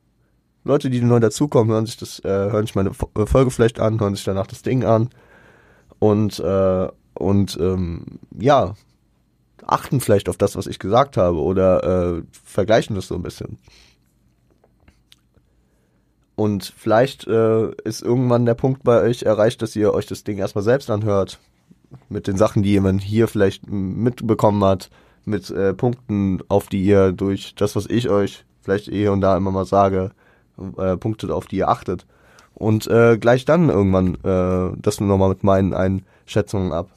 [0.64, 4.00] Leute, die neu dazukommen, hören sich das, äh, hören sich meine äh, Folge vielleicht an,
[4.00, 5.10] hören sich danach das Ding an
[6.00, 8.74] und äh, und ähm, ja
[9.66, 13.60] achten vielleicht auf das, was ich gesagt habe oder äh, vergleichen das so ein bisschen.
[16.36, 20.40] Und vielleicht äh, ist irgendwann der Punkt bei euch erreicht, dass ihr euch das Ding
[20.40, 21.40] erstmal selbst anhört,
[22.10, 24.89] mit den Sachen, die jemand hier vielleicht mitbekommen hat,
[25.26, 29.38] mit äh, Punkten, auf die ihr durch das, was ich euch vielleicht eh und da
[29.38, 30.12] immer mal sage,
[30.78, 32.06] äh, Punkte, auf die ihr achtet.
[32.54, 36.89] Und äh, gleich dann irgendwann äh, das nochmal mit meinen Einschätzungen ab.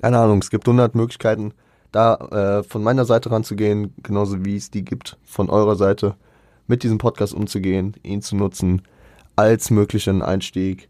[0.00, 1.52] Keine Ahnung, es gibt 100 Möglichkeiten,
[1.92, 2.14] da
[2.60, 6.14] äh, von meiner Seite ranzugehen, genauso wie es die gibt von eurer Seite,
[6.66, 8.82] mit diesem Podcast umzugehen, ihn zu nutzen.
[9.36, 10.88] als möglichen Einstieg,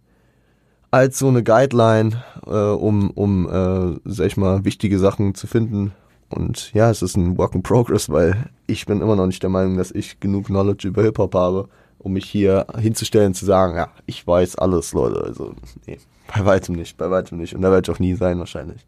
[0.91, 5.93] als so eine Guideline, äh, um, um äh, sag ich mal, wichtige Sachen zu finden.
[6.29, 9.51] Und ja, es ist ein Work in Progress, weil ich bin immer noch nicht der
[9.51, 11.69] Meinung, dass ich genug Knowledge über Hip-Hop habe,
[11.99, 15.23] um mich hier hinzustellen, zu sagen, ja, ich weiß alles, Leute.
[15.23, 15.55] Also,
[15.87, 15.99] nee,
[16.35, 17.55] bei weitem nicht, bei weitem nicht.
[17.55, 18.87] Und da werde ich auch nie sein, wahrscheinlich.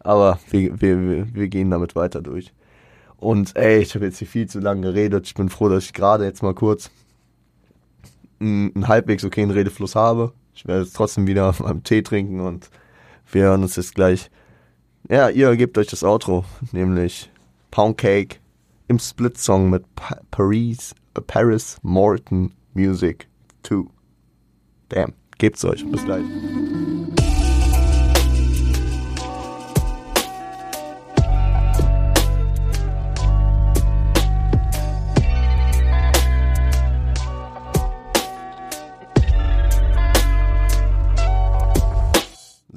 [0.00, 2.52] Aber wir, wir, wir gehen damit weiter durch.
[3.22, 5.26] Und ey, ich habe jetzt hier viel zu lange geredet.
[5.26, 6.90] Ich bin froh, dass ich gerade jetzt mal kurz
[8.40, 10.32] einen, halbwegs okayen Redefluss habe.
[10.54, 12.70] Ich werde jetzt trotzdem wieder meinen Tee trinken und
[13.30, 14.30] wir hören uns jetzt gleich.
[15.08, 17.30] Ja, ihr gebt euch das Outro, nämlich
[17.70, 18.36] Pound Cake
[18.88, 23.28] im Split-Song mit pa Paris, uh, Paris Morton Music
[23.64, 23.84] 2.
[24.90, 25.84] Damn, gebt's euch.
[25.90, 26.24] Bis gleich.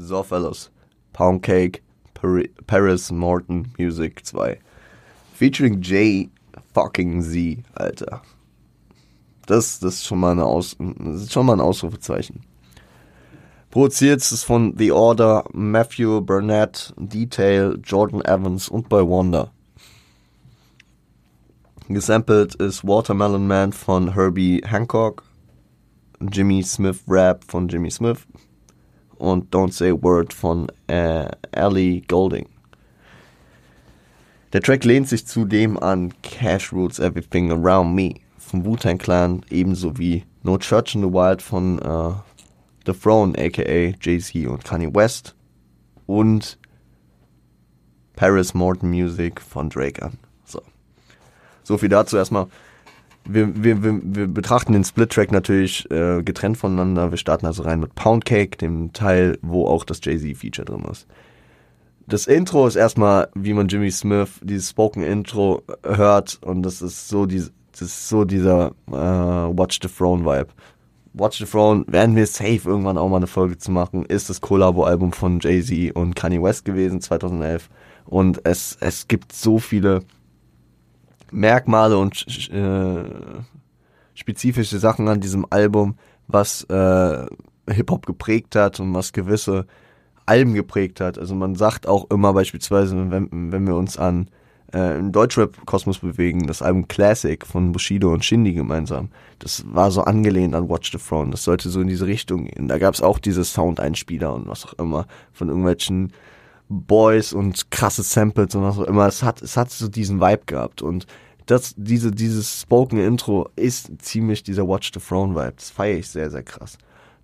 [0.06, 0.70] So, Fellas.
[1.14, 1.82] Pound Cake,
[2.68, 4.60] Paris Morton Music 2.
[5.34, 6.30] Featuring Jay
[6.74, 8.22] fucking Z, Alter.
[9.48, 12.42] Das, das ist schon mal eine Aus, das ist schon mal ein Ausrufezeichen.
[13.72, 19.52] Produziert ist es von The Order, Matthew Burnett, Detail, Jordan Evans und bei Wonder.
[21.88, 25.24] Gesampelt ist Watermelon Man von Herbie Hancock,
[26.32, 28.28] Jimmy Smith Rap von Jimmy Smith
[29.26, 32.48] und Don't Say a Word von äh, Ellie Golding.
[34.54, 39.98] Der Track lehnt sich zudem an Cash Roots Everything Around Me vom Wu-Tang Clan, ebenso
[39.98, 42.14] wie No Church in the Wild von äh,
[42.86, 45.36] The Throne, aka Jay-Z und Kanye West
[46.06, 46.60] und
[48.16, 50.20] Paris Morton Music von Drake an.
[50.46, 50.62] So,
[51.64, 52.48] so viel dazu erstmal
[53.26, 57.12] wir, wir, wir, wir betrachten den Split-Track natürlich äh, getrennt voneinander.
[57.12, 61.08] Wir starten also rein mit Pound Cake, dem Teil, wo auch das Jay-Z-Feature drin ist.
[62.08, 67.26] Das Intro ist erstmal, wie man Jimmy Smith, dieses Spoken-Intro hört und das ist so,
[67.26, 70.50] die, das ist so dieser äh, Watch the Throne-Vibe.
[71.14, 74.42] Watch the Throne werden wir safe irgendwann auch mal eine Folge zu machen, ist das
[74.42, 77.70] Collabo-Album von Jay-Z und Kanye West gewesen, 2011.
[78.06, 80.02] Und es, es gibt so viele
[81.32, 83.04] Merkmale und äh,
[84.14, 85.96] spezifische Sachen an diesem Album,
[86.28, 87.26] was äh,
[87.70, 89.66] Hip-Hop geprägt hat und was gewisse
[90.26, 91.18] Alben geprägt hat.
[91.18, 94.30] Also man sagt auch immer beispielsweise, wenn, wenn wir uns an
[94.74, 99.10] äh, im Deutschrap-Kosmos bewegen, das Album Classic von Bushido und Shindy gemeinsam,
[99.40, 101.32] das war so angelehnt an Watch the Throne.
[101.32, 102.68] Das sollte so in diese Richtung gehen.
[102.68, 106.12] Da gab es auch diese Sound-Einspieler und was auch immer von irgendwelchen
[106.70, 109.08] Boys und krasse Samples und was auch immer.
[109.08, 111.06] Es hat, es hat so diesen Vibe gehabt und
[111.46, 115.54] das, diese, dieses Spoken Intro ist ziemlich dieser Watch the Throne Vibe.
[115.58, 116.78] Das feiere ich sehr, sehr krass.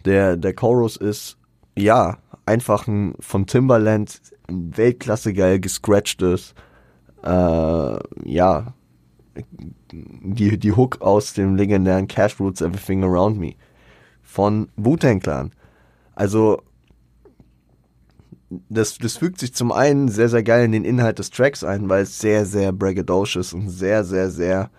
[0.05, 1.37] Der, der Chorus ist,
[1.75, 6.53] ja, einfach ein von Timbaland Weltklasse geil gescratchtes,
[7.23, 8.73] äh, ja,
[9.91, 13.53] die, die Hook aus dem legendären Cash Roots Everything Around Me
[14.21, 15.51] von Wu-Tang Clan.
[16.15, 16.61] Also,
[18.69, 21.87] das, das fügt sich zum einen sehr, sehr geil in den Inhalt des Tracks ein,
[21.87, 24.69] weil es sehr, sehr braggadocious und sehr, sehr, sehr,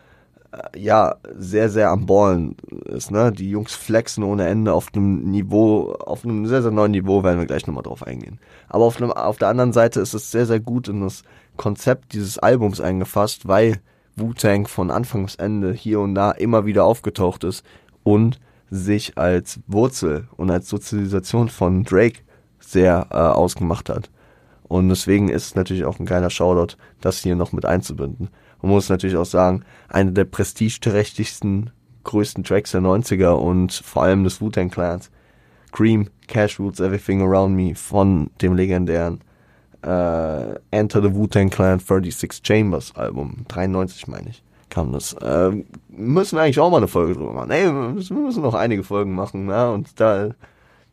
[0.53, 3.33] äh, ja, sehr, sehr am Ballen ist, ne?
[3.33, 7.41] Die Jungs flexen ohne Ende auf einem Niveau, auf einem sehr, sehr neuen Niveau, werden
[7.41, 8.39] wir gleich nochmal drauf eingehen.
[8.69, 11.23] Aber auf, einem, auf der anderen Seite ist es sehr, sehr gut in das
[11.57, 13.81] Konzept dieses Albums eingefasst, weil
[14.17, 17.65] Wu-Tang von Anfang bis Ende hier und da immer wieder aufgetaucht ist
[18.03, 18.39] und
[18.71, 22.21] sich als Wurzel und als Sozialisation von Drake
[22.63, 24.11] sehr äh, ausgemacht hat.
[24.65, 28.31] Und deswegen ist es natürlich auch ein geiler Shoutout, das hier noch mit einzubinden.
[28.63, 31.71] Man muss natürlich auch sagen, einer der prestigeträchtigsten,
[32.05, 35.11] größten Tracks der 90er und vor allem des Wu-Tang Clans.
[35.73, 39.21] Cream, Cash Roots, Everything Around Me von dem legendären
[39.83, 45.15] äh, Enter the Wu-Tang Clan 36 Chambers Album, 93 meine ich, kam das.
[45.15, 45.51] Äh,
[45.89, 47.51] müssen eigentlich auch mal eine Folge drüber machen.
[47.51, 50.31] Ey, wir müssen noch einige Folgen machen, ja, und da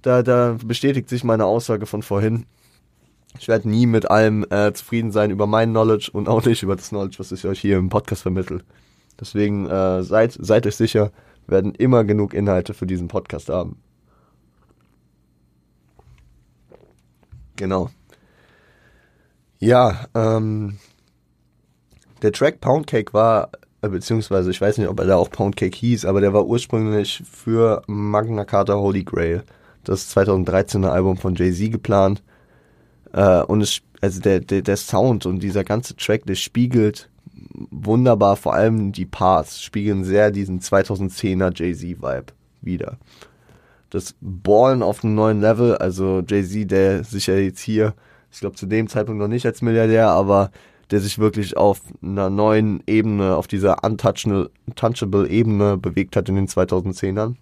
[0.02, 2.45] da, da bestätigt sich meine Aussage von vorhin.
[3.38, 6.76] Ich werde nie mit allem äh, zufrieden sein über mein Knowledge und auch nicht über
[6.76, 8.62] das Knowledge, was ich euch hier im Podcast vermittle.
[9.20, 11.12] Deswegen äh, seid, seid euch sicher,
[11.47, 13.78] werden immer genug Inhalte für diesen Podcast haben.
[17.56, 17.89] Genau.
[19.60, 20.78] Ja, ähm,
[22.22, 23.50] der Track Poundcake war,
[23.82, 27.22] äh, beziehungsweise ich weiß nicht, ob er da auch Poundcake hieß, aber der war ursprünglich
[27.30, 29.43] für Magna Carta Holy Grail
[29.89, 32.21] das 2013er Album von Jay-Z geplant.
[33.11, 37.09] Äh, und es, also der, der, der Sound und dieser ganze Track, der spiegelt
[37.71, 42.33] wunderbar, vor allem die Parts, spiegeln sehr diesen 2010er Jay-Z-Vibe.
[42.61, 42.97] wieder.
[43.89, 47.95] Das Ballen auf einem neuen Level, also Jay-Z, der sich ja jetzt hier,
[48.31, 50.51] ich glaube zu dem Zeitpunkt noch nicht als Milliardär, aber
[50.91, 56.47] der sich wirklich auf einer neuen Ebene, auf dieser untouchable Ebene bewegt hat in den
[56.47, 57.35] 2010ern.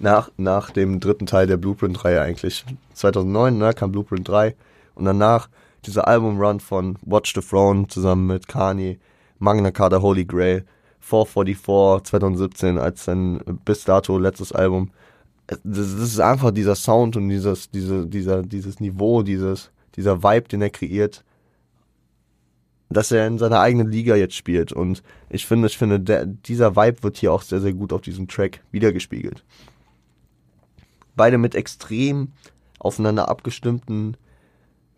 [0.00, 2.64] Nach, nach dem dritten Teil der Blueprint-Reihe eigentlich.
[2.94, 4.56] 2009 ne, kam Blueprint 3
[4.94, 5.48] und danach
[5.84, 8.98] dieser Album-Run von Watch the Throne zusammen mit Kanye,
[9.38, 10.64] Magna Carta Holy Grail,
[11.00, 14.90] 444 2017 als sein bis dato letztes Album.
[15.46, 20.48] Das, das ist einfach dieser Sound und dieses, diese, dieser, dieses Niveau, dieses, dieser Vibe,
[20.48, 21.24] den er kreiert,
[22.88, 24.72] dass er in seiner eigenen Liga jetzt spielt.
[24.72, 28.00] Und ich finde, ich finde, der, dieser Vibe wird hier auch sehr, sehr gut auf
[28.00, 29.44] diesem Track wiedergespiegelt.
[31.20, 32.28] Beide mit extrem
[32.78, 34.16] aufeinander abgestimmten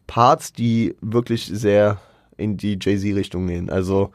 [0.07, 1.99] Parts, die wirklich sehr
[2.37, 3.69] in die Jay-Z-Richtung gehen.
[3.69, 4.13] Also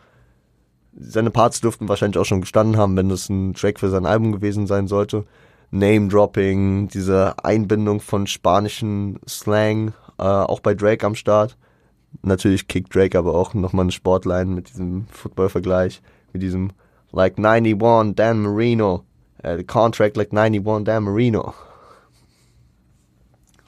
[0.98, 4.32] seine Parts dürften wahrscheinlich auch schon gestanden haben, wenn das ein Track für sein Album
[4.32, 5.26] gewesen sein sollte.
[5.72, 11.58] Name-Dropping, diese Einbindung von spanischen Slang, äh, auch bei Drake am Start.
[12.22, 16.02] Natürlich kickt Drake aber auch nochmal eine Sportline mit diesem Football-Vergleich,
[16.32, 16.72] mit diesem
[17.12, 19.04] Like 91 Dan Marino,
[19.46, 21.54] uh, Contract like 91 Dan Marino.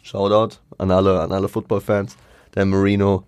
[0.09, 2.17] Shoutout an alle, an alle Football-Fans.
[2.51, 3.23] Dan Marino,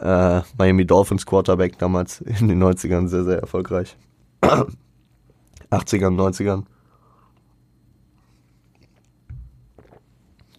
[0.00, 3.96] äh, Miami Dolphins Quarterback damals in den 90ern sehr, sehr erfolgreich.
[5.70, 6.64] 80ern, 90ern.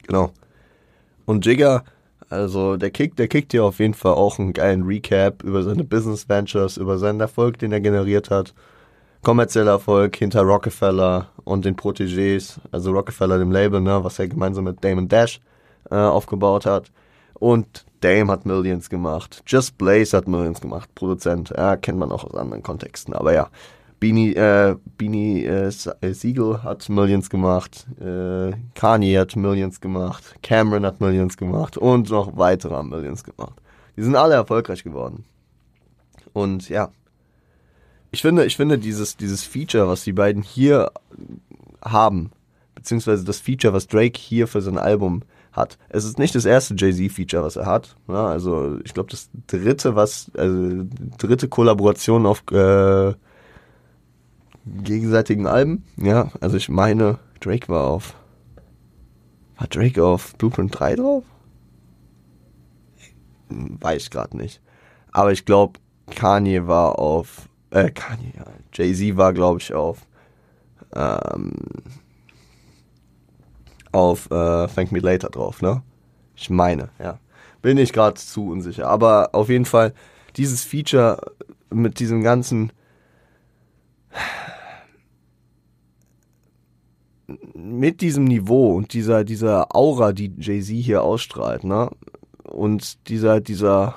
[0.07, 0.31] Genau.
[1.25, 1.83] Und Jigger
[2.29, 5.83] also der Kick, der kickt hier auf jeden Fall auch einen geilen Recap über seine
[5.83, 8.53] Business Ventures, über seinen Erfolg, den er generiert hat.
[9.21, 14.65] Kommerzieller Erfolg hinter Rockefeller und den Protégés, also Rockefeller dem Label, ne, was er gemeinsam
[14.65, 15.39] mit Damon Dash
[15.89, 16.91] äh, aufgebaut hat.
[17.33, 19.43] Und Dame hat Millions gemacht.
[19.45, 20.93] Just Blaze hat Millions gemacht.
[20.95, 23.13] Produzent, ja, kennt man auch aus anderen Kontexten.
[23.13, 23.49] Aber ja,
[23.99, 25.71] Beanie, äh, Beanie äh,
[26.01, 32.09] äh, Siegel hat Millions gemacht, äh, Kanye hat Millions gemacht, Cameron hat Millions gemacht und
[32.09, 33.55] noch weitere haben Millions gemacht.
[33.95, 35.23] Die sind alle erfolgreich geworden.
[36.33, 36.91] Und ja,
[38.11, 40.91] ich finde, ich finde dieses, dieses Feature, was die beiden hier
[41.81, 42.31] haben,
[42.75, 45.23] beziehungsweise das Feature, was Drake hier für sein Album
[45.55, 45.77] hat.
[45.89, 47.95] Es ist nicht das erste Jay-Z-Feature, was er hat.
[48.07, 48.19] Ja, ne?
[48.29, 50.85] also ich glaube, das dritte, was, also
[51.17, 53.13] dritte Kollaboration auf äh,
[54.65, 55.83] gegenseitigen Alben.
[55.97, 58.15] Ja, also ich meine, Drake war auf.
[59.57, 61.23] War Drake auf Blueprint 3 drauf?
[63.49, 64.61] Weiß ich gerade nicht.
[65.11, 65.79] Aber ich glaube,
[66.13, 67.47] Kanye war auf.
[67.69, 68.45] Äh, Kanye, ja.
[68.73, 70.05] Jay-Z war, glaube ich, auf.
[70.93, 71.51] Ähm,
[73.95, 75.81] auf äh, Thank Me Later drauf, ne?
[76.35, 77.17] Ich meine, ja.
[77.61, 78.87] Bin ich gerade zu unsicher.
[78.87, 79.93] Aber auf jeden Fall,
[80.35, 81.19] dieses Feature
[81.69, 82.71] mit diesem ganzen
[87.55, 91.89] mit diesem Niveau und dieser, dieser Aura, die Jay-Z hier ausstrahlt, ne?
[92.43, 93.95] Und dieser, dieser,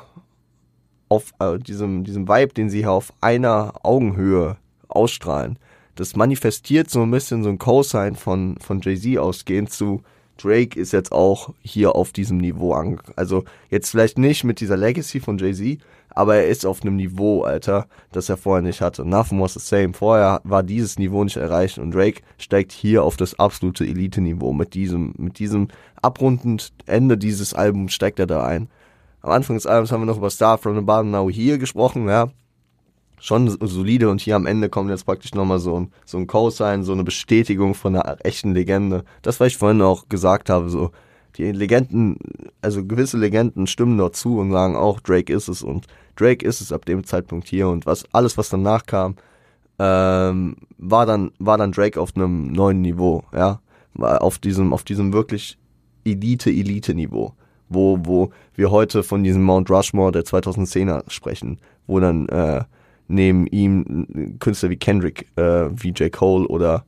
[1.09, 5.59] auf äh, diesem, diesem Vibe, den sie hier auf einer Augenhöhe ausstrahlen,
[5.99, 10.03] das manifestiert so ein bisschen so ein Cosign von, von Jay-Z ausgehend zu
[10.37, 13.01] Drake ist jetzt auch hier auf diesem Niveau an.
[13.17, 15.81] Also jetzt vielleicht nicht mit dieser Legacy von Jay-Z,
[16.11, 19.05] aber er ist auf einem Niveau, Alter, das er vorher nicht hatte.
[19.05, 19.93] Nothing was the same.
[19.93, 24.53] Vorher war dieses Niveau nicht erreicht und Drake steigt hier auf das absolute Elite-Niveau.
[24.53, 25.67] Mit diesem, mit diesem
[26.01, 28.69] abrundend Ende dieses Albums steigt er da ein.
[29.23, 32.07] Am Anfang des Albums haben wir noch über Star from the Bottom Now Here gesprochen,
[32.09, 32.29] ja.
[33.21, 36.85] Schon solide und hier am Ende kommt jetzt praktisch nochmal so ein, so ein Cosign,
[36.85, 39.05] so eine Bestätigung von einer echten Legende.
[39.23, 40.93] Das, was ich vorhin auch gesagt habe, so,
[41.37, 42.19] die Legenden,
[42.61, 46.61] also gewisse Legenden stimmen dort zu und sagen auch, Drake ist es und Drake ist
[46.61, 49.17] es ab dem Zeitpunkt hier und was alles, was danach kam,
[49.79, 53.61] ähm, war dann war dann Drake auf einem neuen Niveau, ja,
[53.97, 55.59] auf diesem auf diesem wirklich
[56.05, 57.35] Elite Elite Niveau,
[57.69, 62.65] wo wo wir heute von diesem Mount Rushmore der 2010er sprechen, wo dann äh,
[63.09, 66.85] neben ihm Künstler wie Kendrick, äh, wie J Cole oder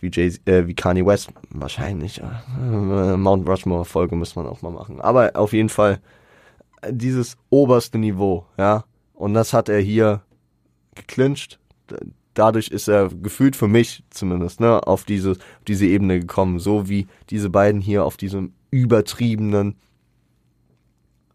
[0.00, 2.20] wie, Jay äh, wie Kanye West wahrscheinlich.
[2.20, 5.00] Äh, Mount Rushmore Folge muss man auch mal machen.
[5.00, 6.00] Aber auf jeden Fall
[6.90, 8.84] dieses oberste Niveau, ja.
[9.14, 10.22] Und das hat er hier
[10.94, 11.58] geclincht.
[12.34, 16.58] Dadurch ist er gefühlt für mich zumindest, ne, auf diese, auf diese Ebene gekommen.
[16.58, 19.76] So wie diese beiden hier auf diesem übertriebenen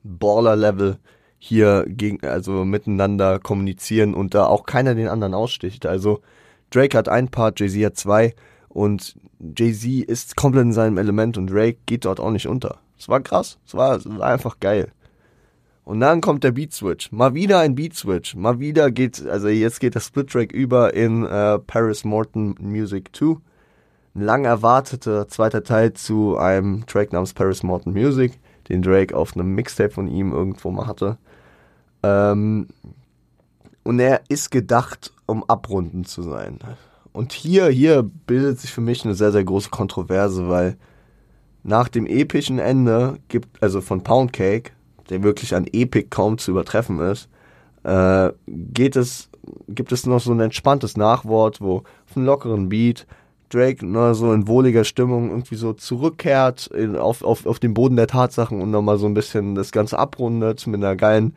[0.04, 1.00] Baller-Level
[1.40, 5.86] hier gegen, also miteinander kommunizieren und da auch keiner den anderen aussticht.
[5.86, 6.22] Also
[6.70, 8.36] Drake hat ein Part, Jay-Z hat zwei
[8.68, 12.80] und Jay-Z ist komplett in seinem Element und Drake geht dort auch nicht unter.
[13.00, 14.92] Es war krass, es war, war einfach geil.
[15.86, 17.12] Und dann kommt der Beat Switch.
[17.12, 18.36] Mal wieder ein Beat Switch.
[18.36, 23.10] Mal wieder geht, also jetzt geht der Split Track über in äh, Paris Morton Music
[23.16, 23.38] 2.
[24.14, 28.34] ein lang erwarteter zweiter Teil zu einem Track namens Paris Morton Music,
[28.68, 31.18] den Drake auf einem Mixtape von ihm irgendwo mal hatte.
[32.04, 32.68] Ähm,
[33.84, 36.60] und er ist gedacht, um abrunden zu sein.
[37.12, 40.78] Und hier, hier bildet sich für mich eine sehr, sehr große Kontroverse, weil
[41.64, 44.72] nach dem epischen Ende gibt, also von Pound Cake,
[45.10, 47.30] der wirklich an Epic kaum zu übertreffen ist,
[47.84, 49.30] äh, geht es,
[49.68, 53.08] gibt es noch so ein entspanntes Nachwort, wo auf einem lockeren Beat
[53.50, 57.96] Drake nur so in wohliger Stimmung irgendwie so zurückkehrt in, auf, auf, auf den Boden
[57.96, 61.36] der Tatsachen und nochmal so ein bisschen das Ganze abrundet mit einer geilen,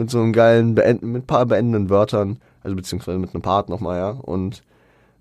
[0.00, 3.68] mit so einem geilen, beenden, mit ein paar beendenden Wörtern, also beziehungsweise mit einem Part
[3.68, 4.10] nochmal, ja.
[4.10, 4.62] Und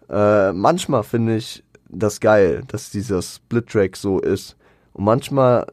[0.10, 4.56] äh, manchmal finde ich das geil, dass dieser Split-Track so ist.
[4.94, 5.68] Und manchmal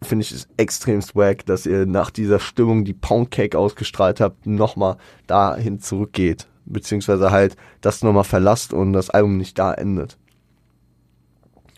[0.00, 4.96] finde ich es extrem swag, dass ihr nach dieser Stimmung, die Poundcake ausgestrahlt habt, nochmal
[5.26, 6.46] dahin zurückgeht.
[6.64, 10.18] Beziehungsweise halt das nochmal verlasst und das Album nicht da endet.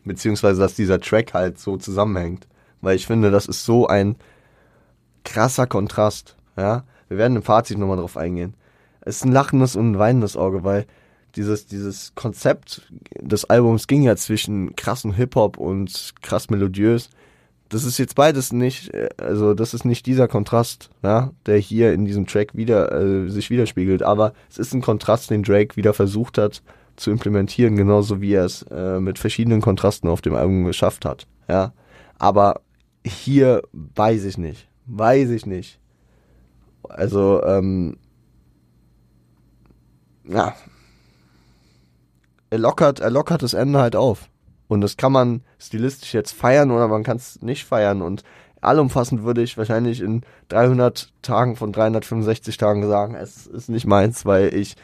[0.05, 2.47] Beziehungsweise, dass dieser Track halt so zusammenhängt.
[2.83, 4.17] Weil ich finde, das ist so ein
[5.25, 6.37] krasser Kontrast.
[6.57, 8.55] Ja, wir werden im Fazit nochmal drauf eingehen.
[9.01, 10.87] Es ist ein lachendes und ein weinendes Auge, weil
[11.37, 12.83] dieses, dieses Konzept
[13.21, 17.11] des Albums ging ja zwischen krassen Hip-Hop und krass melodiös.
[17.69, 21.93] Das ist jetzt beides nicht, äh, also das ist nicht dieser Kontrast, ja, der hier
[21.93, 25.93] in diesem Track wieder äh, sich widerspiegelt, aber es ist ein Kontrast, den Drake wieder
[25.93, 26.63] versucht hat
[26.97, 31.27] zu implementieren, genauso wie er es äh, mit verschiedenen Kontrasten auf dem Album geschafft hat,
[31.49, 31.73] ja.
[32.19, 32.61] Aber
[33.05, 35.81] hier weiß ich nicht, weiß ich nicht.
[36.89, 37.97] Also, ähm,
[40.29, 40.55] ja,
[42.51, 44.29] er lockert, er lockert das Ende halt auf.
[44.69, 48.01] Und das kann man stilistisch jetzt feiern oder man kann es nicht feiern.
[48.01, 48.23] Und
[48.61, 54.25] allumfassend würde ich wahrscheinlich in 300 Tagen von 365 Tagen sagen, es ist nicht meins,
[54.25, 54.77] weil ich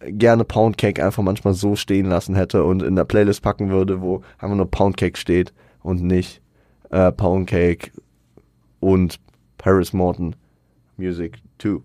[0.00, 4.22] gerne Poundcake einfach manchmal so stehen lassen hätte und in der Playlist packen würde, wo
[4.38, 6.40] einfach nur Poundcake steht und nicht
[6.90, 7.92] äh, Poundcake
[8.80, 9.20] und
[9.60, 10.34] Paris Morton
[10.96, 11.82] Music 2.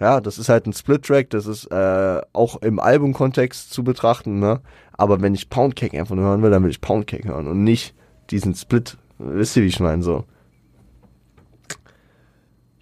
[0.00, 4.60] Ja, das ist halt ein Split-Track, das ist äh, auch im Albumkontext zu betrachten, ne?
[4.92, 7.94] Aber wenn ich Poundcake einfach nur hören will, dann will ich Poundcake hören und nicht
[8.30, 8.96] diesen Split.
[9.18, 10.02] Wisst ihr, wie ich meine?
[10.02, 10.24] So.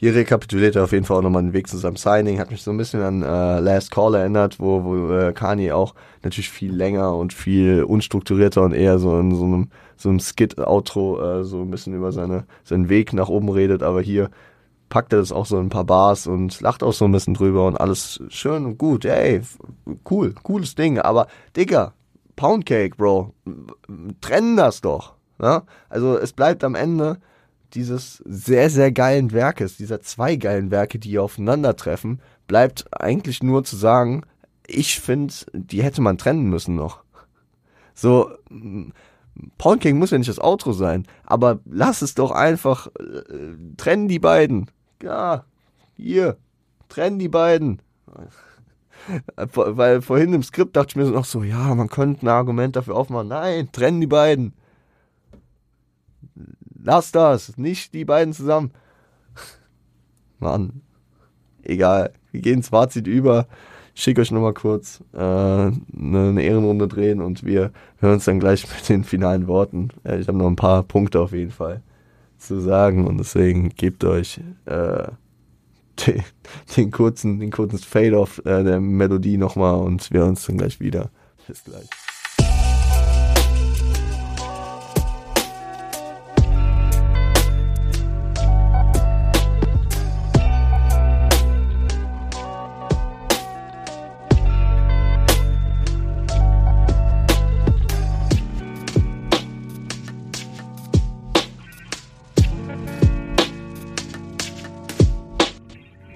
[0.03, 2.40] Hier rekapituliert er auf jeden Fall auch nochmal den Weg zu seinem Signing.
[2.40, 5.94] Hat mich so ein bisschen an äh, Last Call erinnert, wo, wo äh, Kanye auch
[6.24, 11.20] natürlich viel länger und viel unstrukturierter und eher so in so einem, so einem Skit-Outro
[11.22, 13.84] äh, so ein bisschen über seine, seinen Weg nach oben redet.
[13.84, 14.30] Aber hier
[14.88, 17.34] packt er das auch so in ein paar Bars und lacht auch so ein bisschen
[17.34, 19.05] drüber und alles schön und gut.
[19.05, 19.42] Ey,
[20.11, 20.98] cool, cooles Ding.
[20.98, 21.92] Aber, Digga,
[22.34, 23.34] Poundcake, Bro,
[24.20, 25.12] trennen das doch.
[25.40, 25.62] Ja?
[25.88, 27.18] Also es bleibt am Ende
[27.74, 33.76] dieses sehr, sehr geilen Werkes, dieser zwei geilen Werke, die aufeinandertreffen, bleibt eigentlich nur zu
[33.76, 34.22] sagen,
[34.66, 37.02] ich finde, die hätte man trennen müssen noch.
[37.94, 38.30] So,
[39.58, 44.18] Poundcake muss ja nicht das Outro sein, aber lass es doch einfach, äh, trennen die
[44.18, 44.68] beiden
[45.02, 45.44] ja,
[45.96, 46.36] hier,
[46.88, 47.82] trennen die beiden.
[49.36, 52.96] Weil vorhin im Skript dachte ich mir noch so, ja, man könnte ein Argument dafür
[52.96, 53.28] aufmachen.
[53.28, 54.54] Nein, trennen die beiden.
[56.82, 58.72] Lass das, nicht die beiden zusammen.
[60.38, 60.82] Mann,
[61.62, 62.12] egal.
[62.32, 63.46] Wir gehen ins Fazit über.
[63.94, 68.40] Ich schicke euch nochmal kurz äh, eine, eine Ehrenrunde drehen und wir hören uns dann
[68.40, 69.90] gleich mit den finalen Worten.
[70.04, 71.82] Äh, ich habe noch ein paar Punkte auf jeden Fall
[72.38, 75.08] zu sagen und deswegen gebt euch äh,
[76.06, 76.24] den,
[76.76, 80.80] den, kurzen, den kurzen Fade-off äh, der Melodie nochmal und wir hören uns dann gleich
[80.80, 81.10] wieder.
[81.46, 81.88] Bis gleich.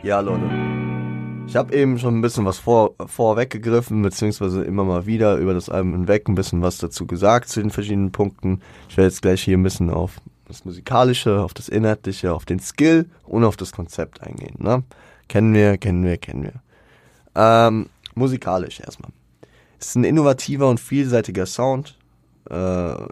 [0.06, 0.48] Ja, Leute.
[1.48, 5.68] Ich habe eben schon ein bisschen was vor, vorweggegriffen, beziehungsweise immer mal wieder über das
[5.68, 8.60] Album hinweg ein bisschen was dazu gesagt zu den verschiedenen Punkten.
[8.88, 12.60] Ich werde jetzt gleich hier ein bisschen auf das Musikalische, auf das Inhaltliche, auf den
[12.60, 14.54] Skill und auf das Konzept eingehen.
[14.58, 14.84] Ne?
[15.26, 16.62] Kennen wir, kennen wir, kennen wir.
[17.34, 19.10] Ähm, musikalisch erstmal.
[19.80, 21.98] Es ist ein innovativer und vielseitiger Sound.
[22.48, 23.08] Äh, er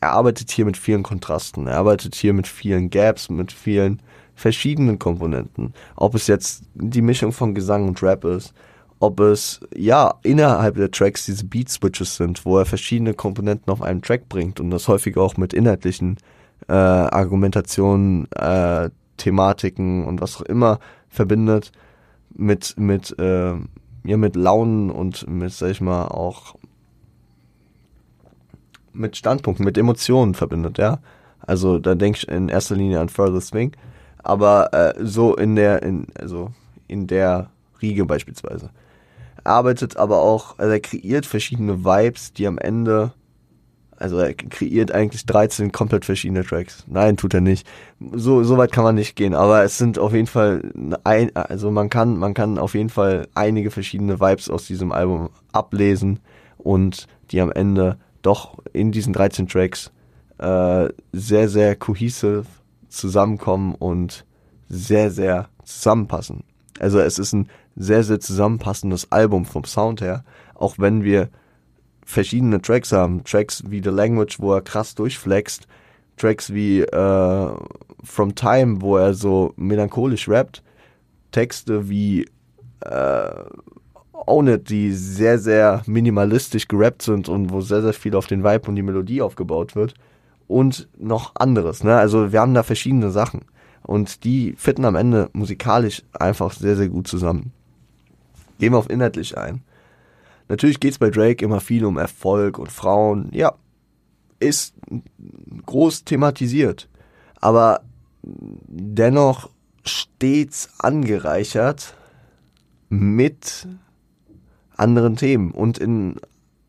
[0.00, 1.66] arbeitet hier mit vielen Kontrasten.
[1.66, 4.00] Er arbeitet hier mit vielen Gaps, mit vielen
[4.42, 5.72] verschiedenen Komponenten.
[5.94, 8.52] Ob es jetzt die Mischung von Gesang und Rap ist,
[8.98, 13.82] ob es ja innerhalb der Tracks diese Beat Switches sind, wo er verschiedene Komponenten auf
[13.82, 16.16] einen Track bringt und das häufig auch mit inhaltlichen
[16.68, 21.70] äh, Argumentationen, äh, Thematiken und was auch immer verbindet
[22.34, 23.54] mit mit äh,
[24.04, 26.56] ja mit Launen und mit sag ich mal auch
[28.92, 30.98] mit Standpunkten, mit Emotionen verbindet, ja.
[31.40, 33.72] Also da denke ich in erster Linie an Furthest Swing,
[34.22, 36.50] aber äh, so in der, in, also
[36.88, 37.50] in der
[37.80, 38.70] Riege beispielsweise.
[39.44, 43.12] Arbeitet aber auch, also er kreiert verschiedene Vibes, die am Ende
[44.02, 46.84] also er kreiert eigentlich 13 komplett verschiedene Tracks.
[46.88, 47.64] Nein, tut er nicht.
[48.12, 50.72] So, so weit kann man nicht gehen, aber es sind auf jeden Fall
[51.04, 55.30] ein, also man kann, man kann auf jeden Fall einige verschiedene Vibes aus diesem Album
[55.52, 56.18] ablesen
[56.58, 59.92] und die am Ende doch in diesen 13 Tracks
[60.38, 62.44] äh, sehr, sehr cohesive
[62.92, 64.24] zusammenkommen und
[64.68, 66.44] sehr, sehr zusammenpassen.
[66.78, 70.24] Also es ist ein sehr, sehr zusammenpassendes Album vom Sound her,
[70.54, 71.28] auch wenn wir
[72.04, 73.24] verschiedene Tracks haben.
[73.24, 75.66] Tracks wie The Language, wo er krass durchflext.
[76.16, 77.50] Tracks wie äh,
[78.04, 80.62] From Time, wo er so melancholisch rappt.
[81.30, 82.26] Texte wie
[82.80, 83.30] äh,
[84.12, 88.44] Own It, die sehr, sehr minimalistisch gerappt sind und wo sehr, sehr viel auf den
[88.44, 89.94] Vibe und die Melodie aufgebaut wird.
[90.52, 91.82] Und noch anderes.
[91.82, 91.96] Ne?
[91.96, 93.40] Also wir haben da verschiedene Sachen.
[93.82, 97.52] Und die fitten am Ende musikalisch einfach sehr, sehr gut zusammen.
[98.58, 99.62] Gehen wir auf inhaltlich ein.
[100.48, 103.30] Natürlich geht es bei Drake immer viel um Erfolg und Frauen.
[103.32, 103.54] Ja,
[104.40, 104.74] ist
[105.64, 106.86] groß thematisiert.
[107.40, 107.80] Aber
[108.22, 109.48] dennoch
[109.86, 111.96] stets angereichert
[112.90, 113.66] mit
[114.76, 116.16] anderen Themen und in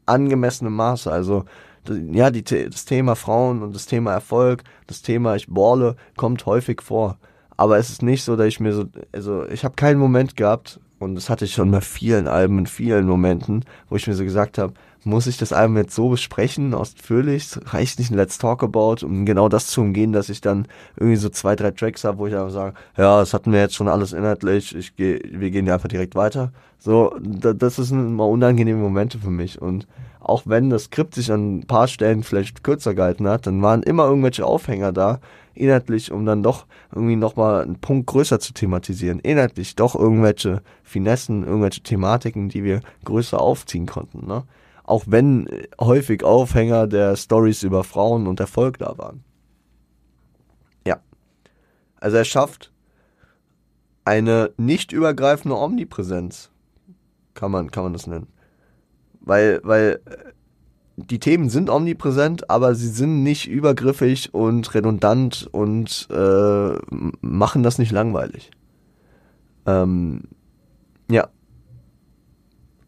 [0.06, 1.12] angemessenem Maße.
[1.12, 1.44] Also
[2.12, 6.82] ja, die, das Thema Frauen und das Thema Erfolg, das Thema ich balle, kommt häufig
[6.82, 7.18] vor.
[7.58, 10.80] Aber es ist nicht so, dass ich mir so, also ich habe keinen Moment gehabt,
[11.00, 14.24] und das hatte ich schon bei vielen Alben, in vielen Momenten, wo ich mir so
[14.24, 14.74] gesagt habe,
[15.06, 17.58] muss ich das Album jetzt so besprechen, ausführlich?
[17.66, 21.18] Reicht nicht ein Let's Talk About, um genau das zu umgehen, dass ich dann irgendwie
[21.18, 23.88] so zwei, drei Tracks habe, wo ich einfach sage, ja, das hatten wir jetzt schon
[23.88, 26.51] alles inhaltlich, ich geh, wir gehen ja einfach direkt weiter.
[26.80, 29.62] So, das sind immer unangenehme Momente für mich.
[29.62, 29.88] Und
[30.20, 33.84] auch wenn das Skript sich an ein paar Stellen vielleicht kürzer gehalten hat, dann waren
[33.84, 35.20] immer irgendwelche Aufhänger da,
[35.54, 39.20] inhaltlich, um dann doch irgendwie nochmal einen Punkt größer zu thematisieren.
[39.20, 44.26] Inhaltlich doch irgendwelche Finessen, irgendwelche Thematiken, die wir größer aufziehen konnten.
[44.28, 44.43] Ne?
[44.84, 45.48] Auch wenn
[45.80, 49.24] häufig Aufhänger der Stories über Frauen und Erfolg da waren.
[50.86, 51.00] Ja.
[52.00, 52.72] Also er schafft
[54.06, 56.52] eine nicht übergreifende Omnipräsenz.
[57.34, 58.28] Kann man, kann man das nennen.
[59.22, 60.02] Weil, weil
[60.96, 66.74] die Themen sind omnipräsent, aber sie sind nicht übergriffig und redundant und äh,
[67.22, 68.52] machen das nicht langweilig.
[69.66, 70.24] Ähm,
[71.10, 71.30] ja.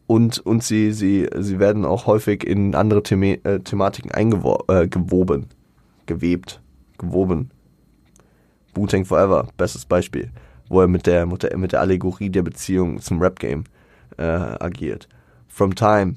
[0.06, 5.46] Und, und sie, sie, sie werden auch häufig in andere Thema äh, Thematiken eingewoben, äh,
[6.06, 6.60] gewebt,
[6.98, 7.50] gewoben.
[8.74, 10.30] Wu-Tang Forever, bestes Beispiel,
[10.68, 13.64] wo er mit der, mit der, mit der Allegorie der Beziehung zum Rap-Game
[14.18, 15.08] äh, agiert.
[15.48, 16.14] From Time,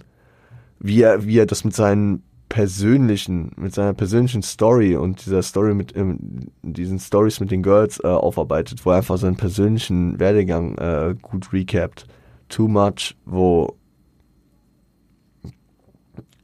[0.79, 5.73] wie er, wie er das mit seinen persönlichen, mit seiner persönlichen Story und dieser Story
[5.73, 10.77] mit ähm, diesen Stories mit den Girls äh, aufarbeitet, wo er einfach seinen persönlichen Werdegang
[10.77, 12.05] äh, gut recapt.
[12.49, 13.77] Too Much, wo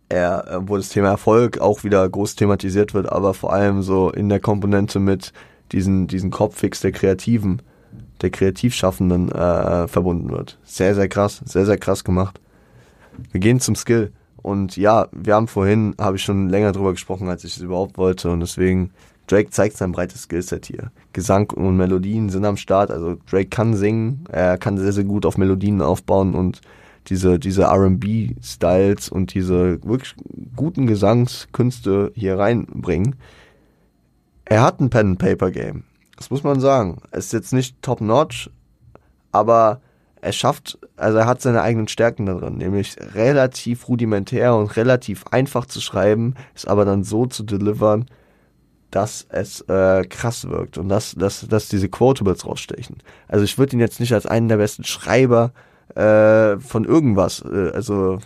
[0.09, 4.29] er, wo das Thema Erfolg auch wieder groß thematisiert wird, aber vor allem so in
[4.29, 5.33] der Komponente mit
[5.71, 7.61] diesen, diesen Kopffix der Kreativen,
[8.21, 10.57] der Kreativschaffenden äh, verbunden wird.
[10.63, 12.39] Sehr, sehr krass, sehr, sehr krass gemacht.
[13.31, 14.11] Wir gehen zum Skill.
[14.37, 17.97] Und ja, wir haben vorhin, habe ich schon länger drüber gesprochen, als ich es überhaupt
[17.97, 18.29] wollte.
[18.29, 18.91] Und deswegen,
[19.25, 20.91] Drake zeigt sein breites Skillset hier.
[21.13, 22.91] Gesang und Melodien sind am Start.
[22.91, 26.61] Also Drake kann singen, er kann sehr, sehr gut auf Melodien aufbauen und
[27.09, 30.15] diese, diese RB-Styles und diese wirklich
[30.55, 33.15] guten Gesangskünste hier reinbringen.
[34.45, 35.83] Er hat ein Pen-and-Paper-Game.
[36.17, 37.01] Das muss man sagen.
[37.11, 38.49] Ist jetzt nicht top-notch,
[39.31, 39.81] aber
[40.21, 45.65] er schafft, also er hat seine eigenen Stärken darin, nämlich relativ rudimentär und relativ einfach
[45.65, 48.07] zu schreiben, es aber dann so zu delivern,
[48.89, 52.97] dass es äh, krass wirkt und dass, dass, dass diese Quotables rausstechen.
[53.27, 55.51] Also ich würde ihn jetzt nicht als einen der besten Schreiber
[55.93, 58.19] äh, von irgendwas, äh, also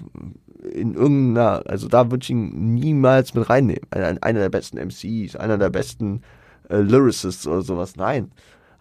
[0.72, 3.88] in irgendeiner, also da würde ich ihn niemals mit reinnehmen.
[3.92, 6.22] Einer der besten MCs, einer der besten
[6.70, 8.32] äh, Lyricists oder sowas, nein.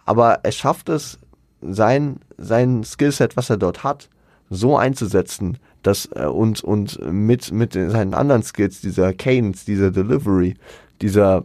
[0.04, 1.18] Aber er schafft es,
[1.60, 4.08] sein, sein Skillset, was er dort hat,
[4.50, 10.54] so einzusetzen, dass äh, und, und mit, mit seinen anderen Skills, dieser Cadence, dieser Delivery,
[11.00, 11.44] dieser,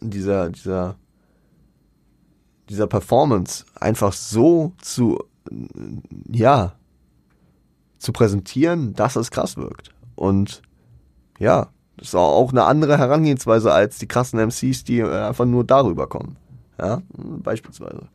[0.00, 0.96] dieser, dieser,
[2.68, 5.18] dieser Performance einfach so zu,
[6.30, 6.74] ja,
[7.98, 9.90] zu präsentieren, dass es krass wirkt.
[10.14, 10.62] Und
[11.38, 16.06] ja, das ist auch eine andere Herangehensweise als die krassen MCs, die einfach nur darüber
[16.06, 16.36] kommen.
[16.78, 18.08] Ja, beispielsweise.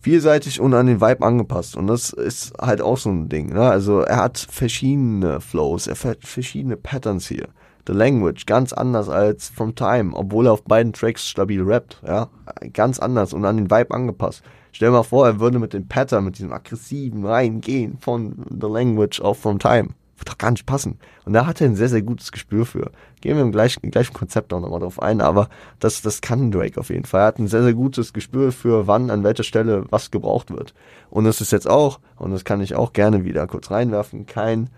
[0.00, 1.76] vielseitig und an den Vibe angepasst.
[1.76, 3.52] Und das ist halt auch so ein Ding.
[3.52, 3.62] Ne?
[3.62, 7.48] Also er hat verschiedene Flows, er hat verschiedene Patterns hier.
[7.86, 12.02] The Language, ganz anders als From Time, obwohl er auf beiden Tracks stabil rappt.
[12.06, 12.28] Ja?
[12.72, 14.42] Ganz anders und an den Vibe angepasst.
[14.72, 18.68] Stell dir mal vor, er würde mit dem Pattern, mit diesem aggressiven Reingehen von The
[18.68, 19.90] Language auf From Time.
[20.16, 20.98] Wird doch gar nicht passen.
[21.24, 22.92] Und da hat er ein sehr, sehr gutes Gespür für.
[23.22, 25.48] Gehen wir im gleichen, gleichen Konzept auch nochmal drauf ein, aber
[25.78, 27.22] das, das kann Drake auf jeden Fall.
[27.22, 30.74] Er hat ein sehr, sehr gutes Gespür für wann, an welcher Stelle was gebraucht wird.
[31.08, 34.68] Und es ist jetzt auch, und das kann ich auch gerne wieder kurz reinwerfen, kein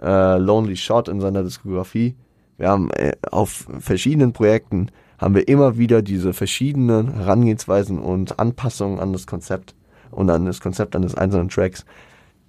[0.00, 2.16] äh, Lonely Shot in seiner Diskografie.
[2.56, 4.88] Wir haben äh, auf verschiedenen Projekten
[5.20, 9.74] haben wir immer wieder diese verschiedenen Herangehensweisen und Anpassungen an das Konzept
[10.10, 11.84] und an das Konzept eines einzelnen Tracks.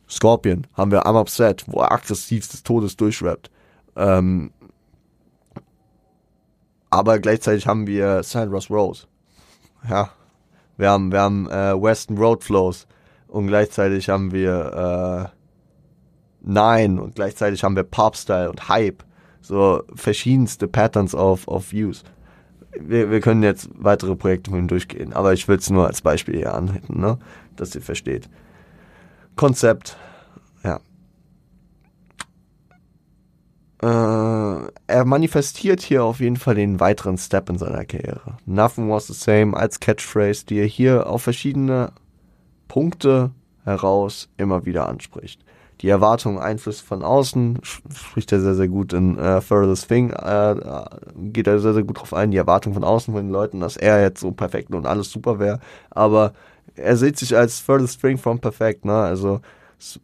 [0.09, 3.51] Scorpion haben wir am Upset, wo er aggressiv des Todes durchrappt.
[3.97, 4.51] Ähm,
[6.89, 9.05] aber gleichzeitig haben wir Cyrus Rose.
[9.89, 10.09] Ja.
[10.77, 12.87] Wir haben, wir haben äh, Western Road Flows
[13.27, 15.37] und gleichzeitig haben wir äh,
[16.41, 19.03] Nine und gleichzeitig haben wir Pop-Style und Hype.
[19.41, 22.03] So verschiedenste Patterns of, of Views.
[22.79, 26.01] Wir, wir können jetzt weitere Projekte mit ihm durchgehen, aber ich will es nur als
[26.01, 27.17] Beispiel hier anhitten, ne?
[27.55, 28.29] dass ihr versteht.
[29.35, 29.97] Konzept.
[30.63, 30.79] Ja.
[33.81, 38.37] Äh, er manifestiert hier auf jeden Fall den weiteren Step in seiner Karriere.
[38.45, 41.91] Nothing was the same als Catchphrase, die er hier auf verschiedene
[42.67, 43.31] Punkte
[43.65, 45.43] heraus immer wieder anspricht.
[45.81, 50.55] Die Erwartungen, Einflüsse von außen spricht er sehr, sehr gut in äh, Furthest Thing, äh,
[51.15, 53.77] geht er sehr, sehr gut drauf ein, die Erwartungen von außen von den Leuten, dass
[53.77, 55.59] er jetzt so perfekt und alles super wäre,
[55.89, 56.33] aber
[56.75, 58.93] er sieht sich als furthest string from perfect, ne?
[58.93, 59.41] Also,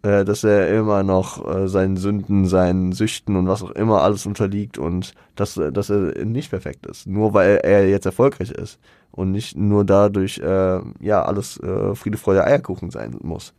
[0.01, 4.25] äh, dass er immer noch äh, seinen Sünden, seinen Süchten und was auch immer alles
[4.25, 7.05] unterliegt und dass, dass er nicht perfekt ist.
[7.07, 8.79] Nur weil er jetzt erfolgreich ist
[9.11, 13.53] und nicht nur dadurch, äh, ja, alles äh, Friede, Freude, Eierkuchen sein muss.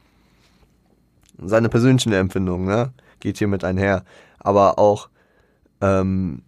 [1.42, 2.92] Seine persönlichen Empfindungen, ne?
[3.20, 4.04] Geht hier mit einher.
[4.38, 5.08] Aber auch,
[5.80, 6.42] ähm,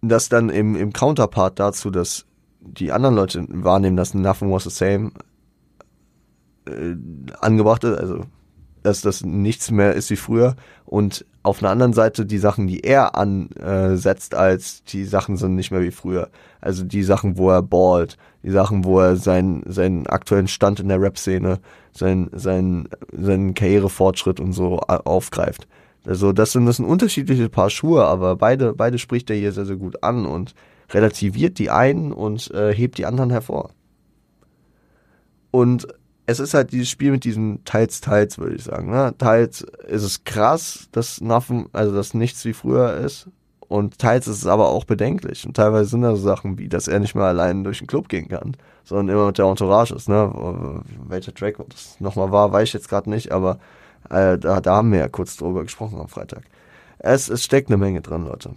[0.00, 2.26] das dann im, im Counterpart dazu, dass
[2.60, 5.12] die anderen Leute wahrnehmen, dass Nothing was the same
[6.66, 6.94] äh,
[7.40, 8.24] angebracht ist, also
[8.82, 12.80] dass das nichts mehr ist wie früher und auf einer anderen Seite die Sachen, die
[12.84, 16.28] er ansetzt, als die Sachen sind nicht mehr wie früher.
[16.60, 20.88] Also die Sachen, wo er ballt, die Sachen, wo er seinen, seinen aktuellen Stand in
[20.88, 21.58] der Rap-Szene,
[21.92, 25.66] seinen, seinen, seinen Karrierefortschritt und so aufgreift.
[26.04, 29.66] Also das sind, das sind unterschiedliche Paar Schuhe, aber beide, beide spricht er hier sehr,
[29.66, 30.54] sehr gut an und
[30.90, 33.70] relativiert die einen und äh, hebt die anderen hervor.
[35.50, 35.86] Und
[36.26, 38.90] es ist halt dieses Spiel mit diesen teils, teils, würde ich sagen.
[38.90, 39.14] Ne?
[39.18, 43.28] Teils ist es krass, dass Nothing, also dass nichts wie früher ist.
[43.60, 45.46] Und teils ist es aber auch bedenklich.
[45.46, 48.08] Und teilweise sind da so Sachen wie, dass er nicht mehr allein durch den Club
[48.08, 50.08] gehen kann, sondern immer mit der Entourage ist.
[50.08, 50.82] Ne?
[51.08, 53.58] Welcher Track das nochmal war, weiß ich jetzt gerade nicht, aber
[54.10, 56.42] äh, da, da haben wir ja kurz drüber gesprochen am Freitag.
[56.98, 58.50] Es, es steckt eine Menge drin, Leute.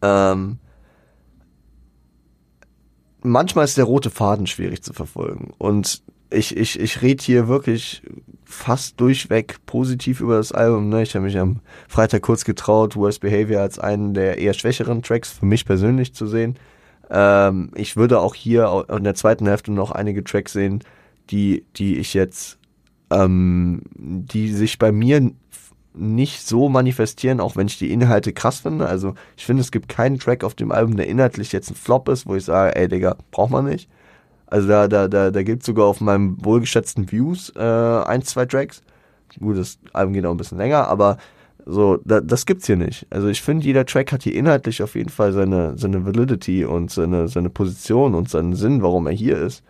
[0.00, 0.58] Ähm,
[3.22, 5.52] manchmal ist der rote Faden schwierig zu verfolgen.
[5.58, 6.02] Und
[6.32, 8.02] ich, ich, ich rede hier wirklich
[8.44, 10.88] fast durchweg positiv über das Album.
[10.88, 11.02] Ne?
[11.02, 15.30] Ich habe mich am Freitag kurz getraut, Worst Behavior als einen der eher schwächeren Tracks
[15.30, 16.56] für mich persönlich zu sehen.
[17.10, 20.82] Ähm, ich würde auch hier in der zweiten Hälfte noch einige Tracks sehen,
[21.30, 22.58] die, die ich jetzt,
[23.10, 25.30] ähm, die sich bei mir
[25.94, 28.86] nicht so manifestieren, auch wenn ich die Inhalte krass finde.
[28.86, 32.08] Also ich finde, es gibt keinen Track auf dem Album, der inhaltlich jetzt ein Flop
[32.08, 33.90] ist, wo ich sage, ey Digga, braucht man nicht.
[34.52, 38.82] Also da, da, da, da gibt sogar auf meinem wohlgeschätzten Views äh, ein, zwei Tracks.
[39.40, 41.16] Gut, das Album geht auch ein bisschen länger, aber
[41.64, 43.06] so, da, das gibt's hier nicht.
[43.08, 46.90] Also ich finde, jeder Track hat hier inhaltlich auf jeden Fall seine, seine Validity und
[46.90, 49.64] seine, seine Position und seinen Sinn, warum er hier ist.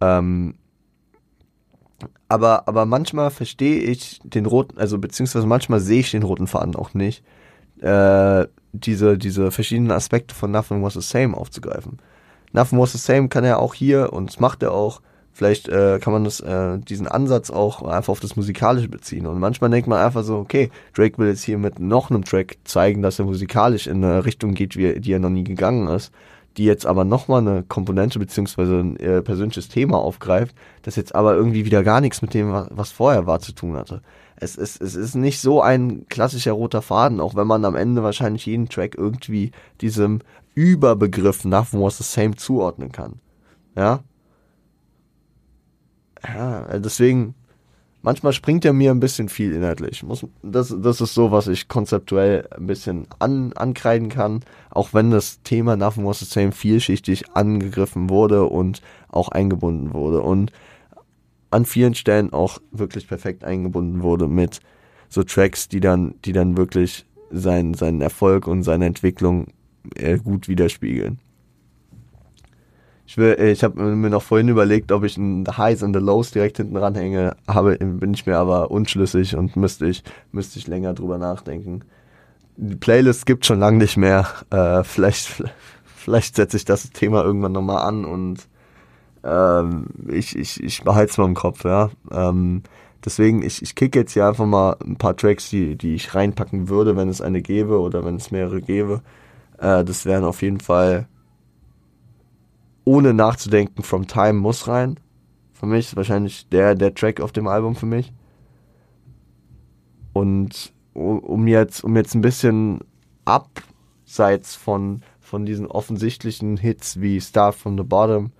[0.00, 0.54] Ähm,
[2.30, 6.76] aber, aber manchmal verstehe ich den roten, also beziehungsweise manchmal sehe ich den roten Faden
[6.76, 7.22] auch nicht,
[7.82, 11.98] äh, diese, diese verschiedenen Aspekte von Nothing Was the Same aufzugreifen.
[12.52, 15.00] Nothing Was the Same kann er auch hier und das macht er auch.
[15.34, 19.26] Vielleicht äh, kann man das, äh, diesen Ansatz auch einfach auf das Musikalische beziehen.
[19.26, 22.58] Und manchmal denkt man einfach so, okay, Drake will jetzt hier mit noch einem Track
[22.64, 26.12] zeigen, dass er musikalisch in eine Richtung geht, wie, die er noch nie gegangen ist,
[26.58, 31.34] die jetzt aber nochmal eine Komponente beziehungsweise ein äh, persönliches Thema aufgreift, das jetzt aber
[31.34, 34.02] irgendwie wieder gar nichts mit dem, was vorher war, zu tun hatte.
[34.36, 38.02] Es, es, es ist nicht so ein klassischer roter Faden, auch wenn man am Ende
[38.02, 40.20] wahrscheinlich jeden Track irgendwie diesem
[40.54, 43.20] Überbegriff Nothing was the same zuordnen kann.
[43.76, 44.00] Ja?
[46.22, 47.34] Ja, deswegen,
[48.02, 50.02] manchmal springt er mir ein bisschen viel inhaltlich.
[50.02, 54.40] Muss, das, das ist so, was ich konzeptuell ein bisschen an, ankreiden kann,
[54.70, 60.20] auch wenn das Thema Nothing Was the Same vielschichtig angegriffen wurde und auch eingebunden wurde
[60.20, 60.52] und
[61.50, 64.60] an vielen Stellen auch wirklich perfekt eingebunden wurde mit
[65.08, 69.48] so Tracks, die dann, die dann wirklich sein, seinen Erfolg und seine Entwicklung
[69.96, 71.18] äh, gut widerspiegeln.
[73.06, 76.30] Ich, äh, ich habe mir noch vorhin überlegt, ob ich ein Highs und the Lows
[76.30, 80.94] direkt hinten ranhänge, habe, bin ich mir aber unschlüssig und müsste ich, müsste ich länger
[80.94, 81.84] drüber nachdenken.
[82.56, 84.26] Die Playlist gibt schon lange nicht mehr.
[84.50, 85.42] Äh, vielleicht,
[85.84, 88.48] vielleicht setze ich das Thema irgendwann nochmal an und
[89.24, 91.90] ähm, ich, ich, ich behalte es mal im Kopf, ja.
[92.10, 92.62] Ähm,
[93.04, 96.68] deswegen, ich, ich kicke jetzt hier einfach mal ein paar Tracks, die, die ich reinpacken
[96.68, 99.02] würde, wenn es eine gäbe oder wenn es mehrere gäbe.
[99.62, 101.06] Äh, das wären auf jeden Fall
[102.84, 104.98] ohne nachzudenken, From Time muss rein.
[105.52, 108.12] Für mich ist wahrscheinlich der, der Track auf dem Album für mich.
[110.12, 112.80] Und um jetzt, um jetzt ein bisschen
[113.24, 118.32] abseits von, von diesen offensichtlichen Hits wie Start from the Bottom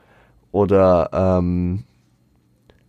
[0.50, 1.84] oder ähm,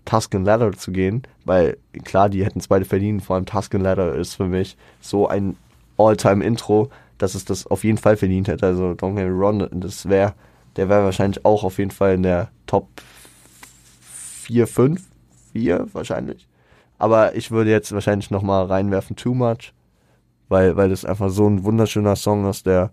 [0.05, 4.15] Tuscan Ladder zu gehen, weil klar, die hätten es beide verdient, vor allem Tuscan Ladder
[4.15, 5.55] ist für mich so ein
[5.97, 6.89] All-Time-Intro,
[7.24, 8.65] dass es das auf jeden Fall verdient hätte.
[8.65, 10.34] Also Don't Wrong, das wäre
[10.76, 12.89] der wäre wahrscheinlich auch auf jeden Fall in der Top
[14.01, 15.01] 4, 5,
[15.53, 16.47] 4 wahrscheinlich.
[16.97, 19.74] Aber ich würde jetzt wahrscheinlich nochmal reinwerfen Too Much,
[20.49, 22.91] weil, weil das einfach so ein wunderschöner Song ist, der,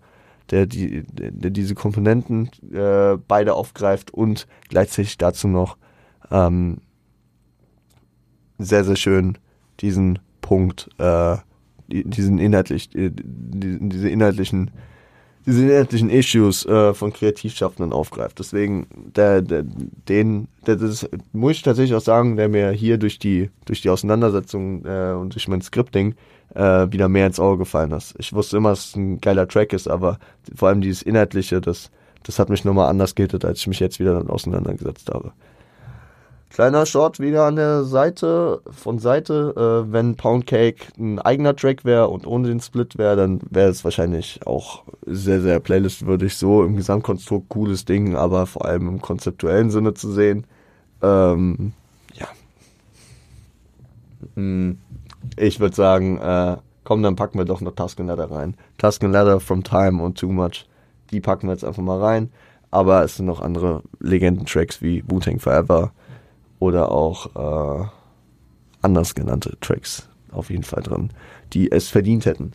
[0.49, 5.77] der, die, der diese Komponenten äh, beide aufgreift und gleichzeitig dazu noch
[6.29, 6.79] ähm,
[8.59, 9.37] sehr, sehr schön
[9.79, 11.37] diesen Punkt, äh,
[11.91, 14.71] diesen inhaltlich, äh, diese inhaltlichen
[15.45, 18.39] diese inhaltlichen Issues äh, von Kreativschaffenden aufgreift.
[18.39, 23.17] Deswegen, der, der, den, der, das muss ich tatsächlich auch sagen, der mir hier durch
[23.17, 26.15] die, durch die Auseinandersetzung äh, und durch mein Scripting
[26.53, 28.13] äh, wieder mehr ins Auge gefallen ist.
[28.19, 30.19] Ich wusste immer, dass es ein geiler Track ist, aber
[30.55, 31.89] vor allem dieses Inhaltliche, das,
[32.23, 35.31] das hat mich nochmal anders gehittet, als ich mich jetzt wieder auseinandergesetzt habe.
[36.53, 39.85] Kleiner Short wieder an der Seite, von Seite.
[39.87, 43.69] Äh, wenn Pound Cake ein eigener Track wäre und ohne den Split wäre, dann wäre
[43.69, 46.35] es wahrscheinlich auch sehr, sehr playlistwürdig.
[46.35, 50.45] So im Gesamtkonstrukt cooles Ding, aber vor allem im konzeptuellen Sinne zu sehen.
[51.01, 51.71] Ähm,
[52.15, 52.27] ja.
[54.35, 54.77] Hm,
[55.37, 58.55] ich würde sagen, äh, komm, dann packen wir doch noch Tusken Ladder rein.
[58.77, 60.67] Tusken Ladder from Time und Too Much.
[61.11, 62.29] Die packen wir jetzt einfach mal rein.
[62.71, 65.93] Aber es sind noch andere Legenden-Tracks wie Wu-Tang Forever
[66.61, 67.85] oder auch äh,
[68.83, 71.09] anders genannte Tracks auf jeden Fall drin,
[71.53, 72.51] die es verdient hätten.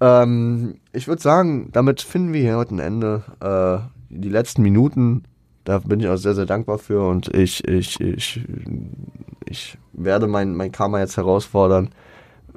[0.00, 3.24] Ähm, ich würde sagen, damit finden wir hier heute ein Ende.
[3.40, 5.24] Äh, die letzten Minuten,
[5.64, 8.40] da bin ich auch sehr, sehr dankbar für und ich, ich, ich,
[9.44, 11.90] ich werde mein, mein Karma jetzt herausfordern,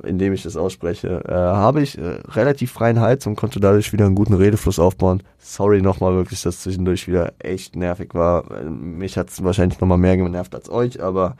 [0.03, 4.05] indem ich das ausspreche, äh, habe ich äh, relativ freien Hals und konnte dadurch wieder
[4.05, 5.23] einen guten Redefluss aufbauen.
[5.37, 8.49] Sorry nochmal wirklich, dass zwischendurch wieder echt nervig war.
[8.51, 11.35] Äh, mich hat es wahrscheinlich nochmal mehr genervt als euch, aber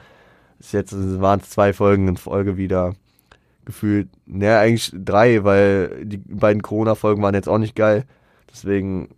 [0.72, 2.94] jetzt waren es zwei Folgen in Folge wieder
[3.64, 4.08] gefühlt.
[4.26, 8.04] Naja, eigentlich drei, weil die beiden Corona-Folgen waren jetzt auch nicht geil.
[8.50, 9.08] Deswegen,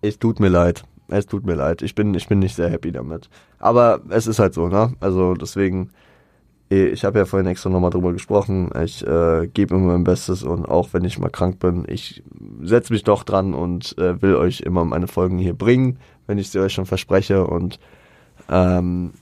[0.00, 0.84] es tut mir leid.
[1.08, 1.82] Es tut mir leid.
[1.82, 3.30] Ich bin, ich bin nicht sehr happy damit.
[3.58, 4.92] Aber es ist halt so, ne?
[5.00, 5.90] Also deswegen
[6.70, 8.70] ich habe ja vorhin extra nochmal drüber gesprochen.
[8.84, 12.22] Ich äh, gebe immer mein Bestes und auch wenn ich mal krank bin, ich
[12.60, 16.50] setze mich doch dran und äh, will euch immer meine Folgen hier bringen, wenn ich
[16.50, 17.46] sie euch schon verspreche.
[17.46, 17.80] Und
[18.50, 19.12] ähm,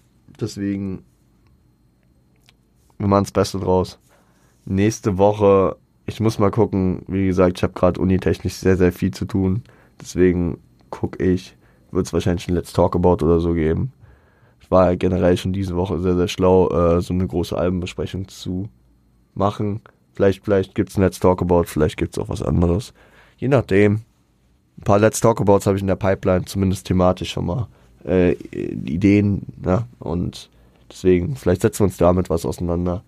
[0.40, 1.05] deswegen,
[2.98, 4.01] wir machen das Beste draus.
[4.64, 9.12] Nächste Woche, ich muss mal gucken, wie gesagt, ich habe gerade unitechnisch sehr, sehr viel
[9.12, 9.62] zu tun.
[10.01, 10.59] Deswegen
[10.90, 11.56] gucke ich,
[11.93, 13.93] wird es wahrscheinlich ein Let's Talk About oder so geben
[14.70, 18.68] war generell schon diese Woche sehr, sehr schlau, äh, so eine große Albenbesprechung zu
[19.34, 19.80] machen.
[20.14, 22.94] Vielleicht, vielleicht gibt's ein Let's Talk About, vielleicht gibt's auch was anderes.
[23.36, 24.02] Je nachdem.
[24.78, 27.68] Ein paar Let's Talk Abouts habe ich in der Pipeline, zumindest thematisch schon mal
[28.05, 29.43] äh, Ideen.
[29.64, 29.86] Ja?
[29.98, 30.51] Und
[30.90, 33.02] deswegen, vielleicht setzen wir uns damit was auseinander.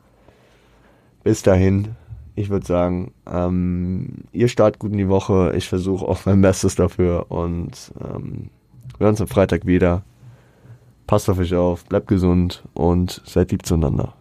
[1.25, 1.97] Bis dahin,
[2.37, 5.53] ich würde sagen, ähm, ihr startet gut in die Woche.
[5.57, 8.51] Ich versuche auch mein Bestes dafür und ähm,
[8.97, 10.03] wir hören uns am Freitag wieder.
[11.09, 14.13] Passt auf euch auf, bleibt gesund und seid lieb zueinander.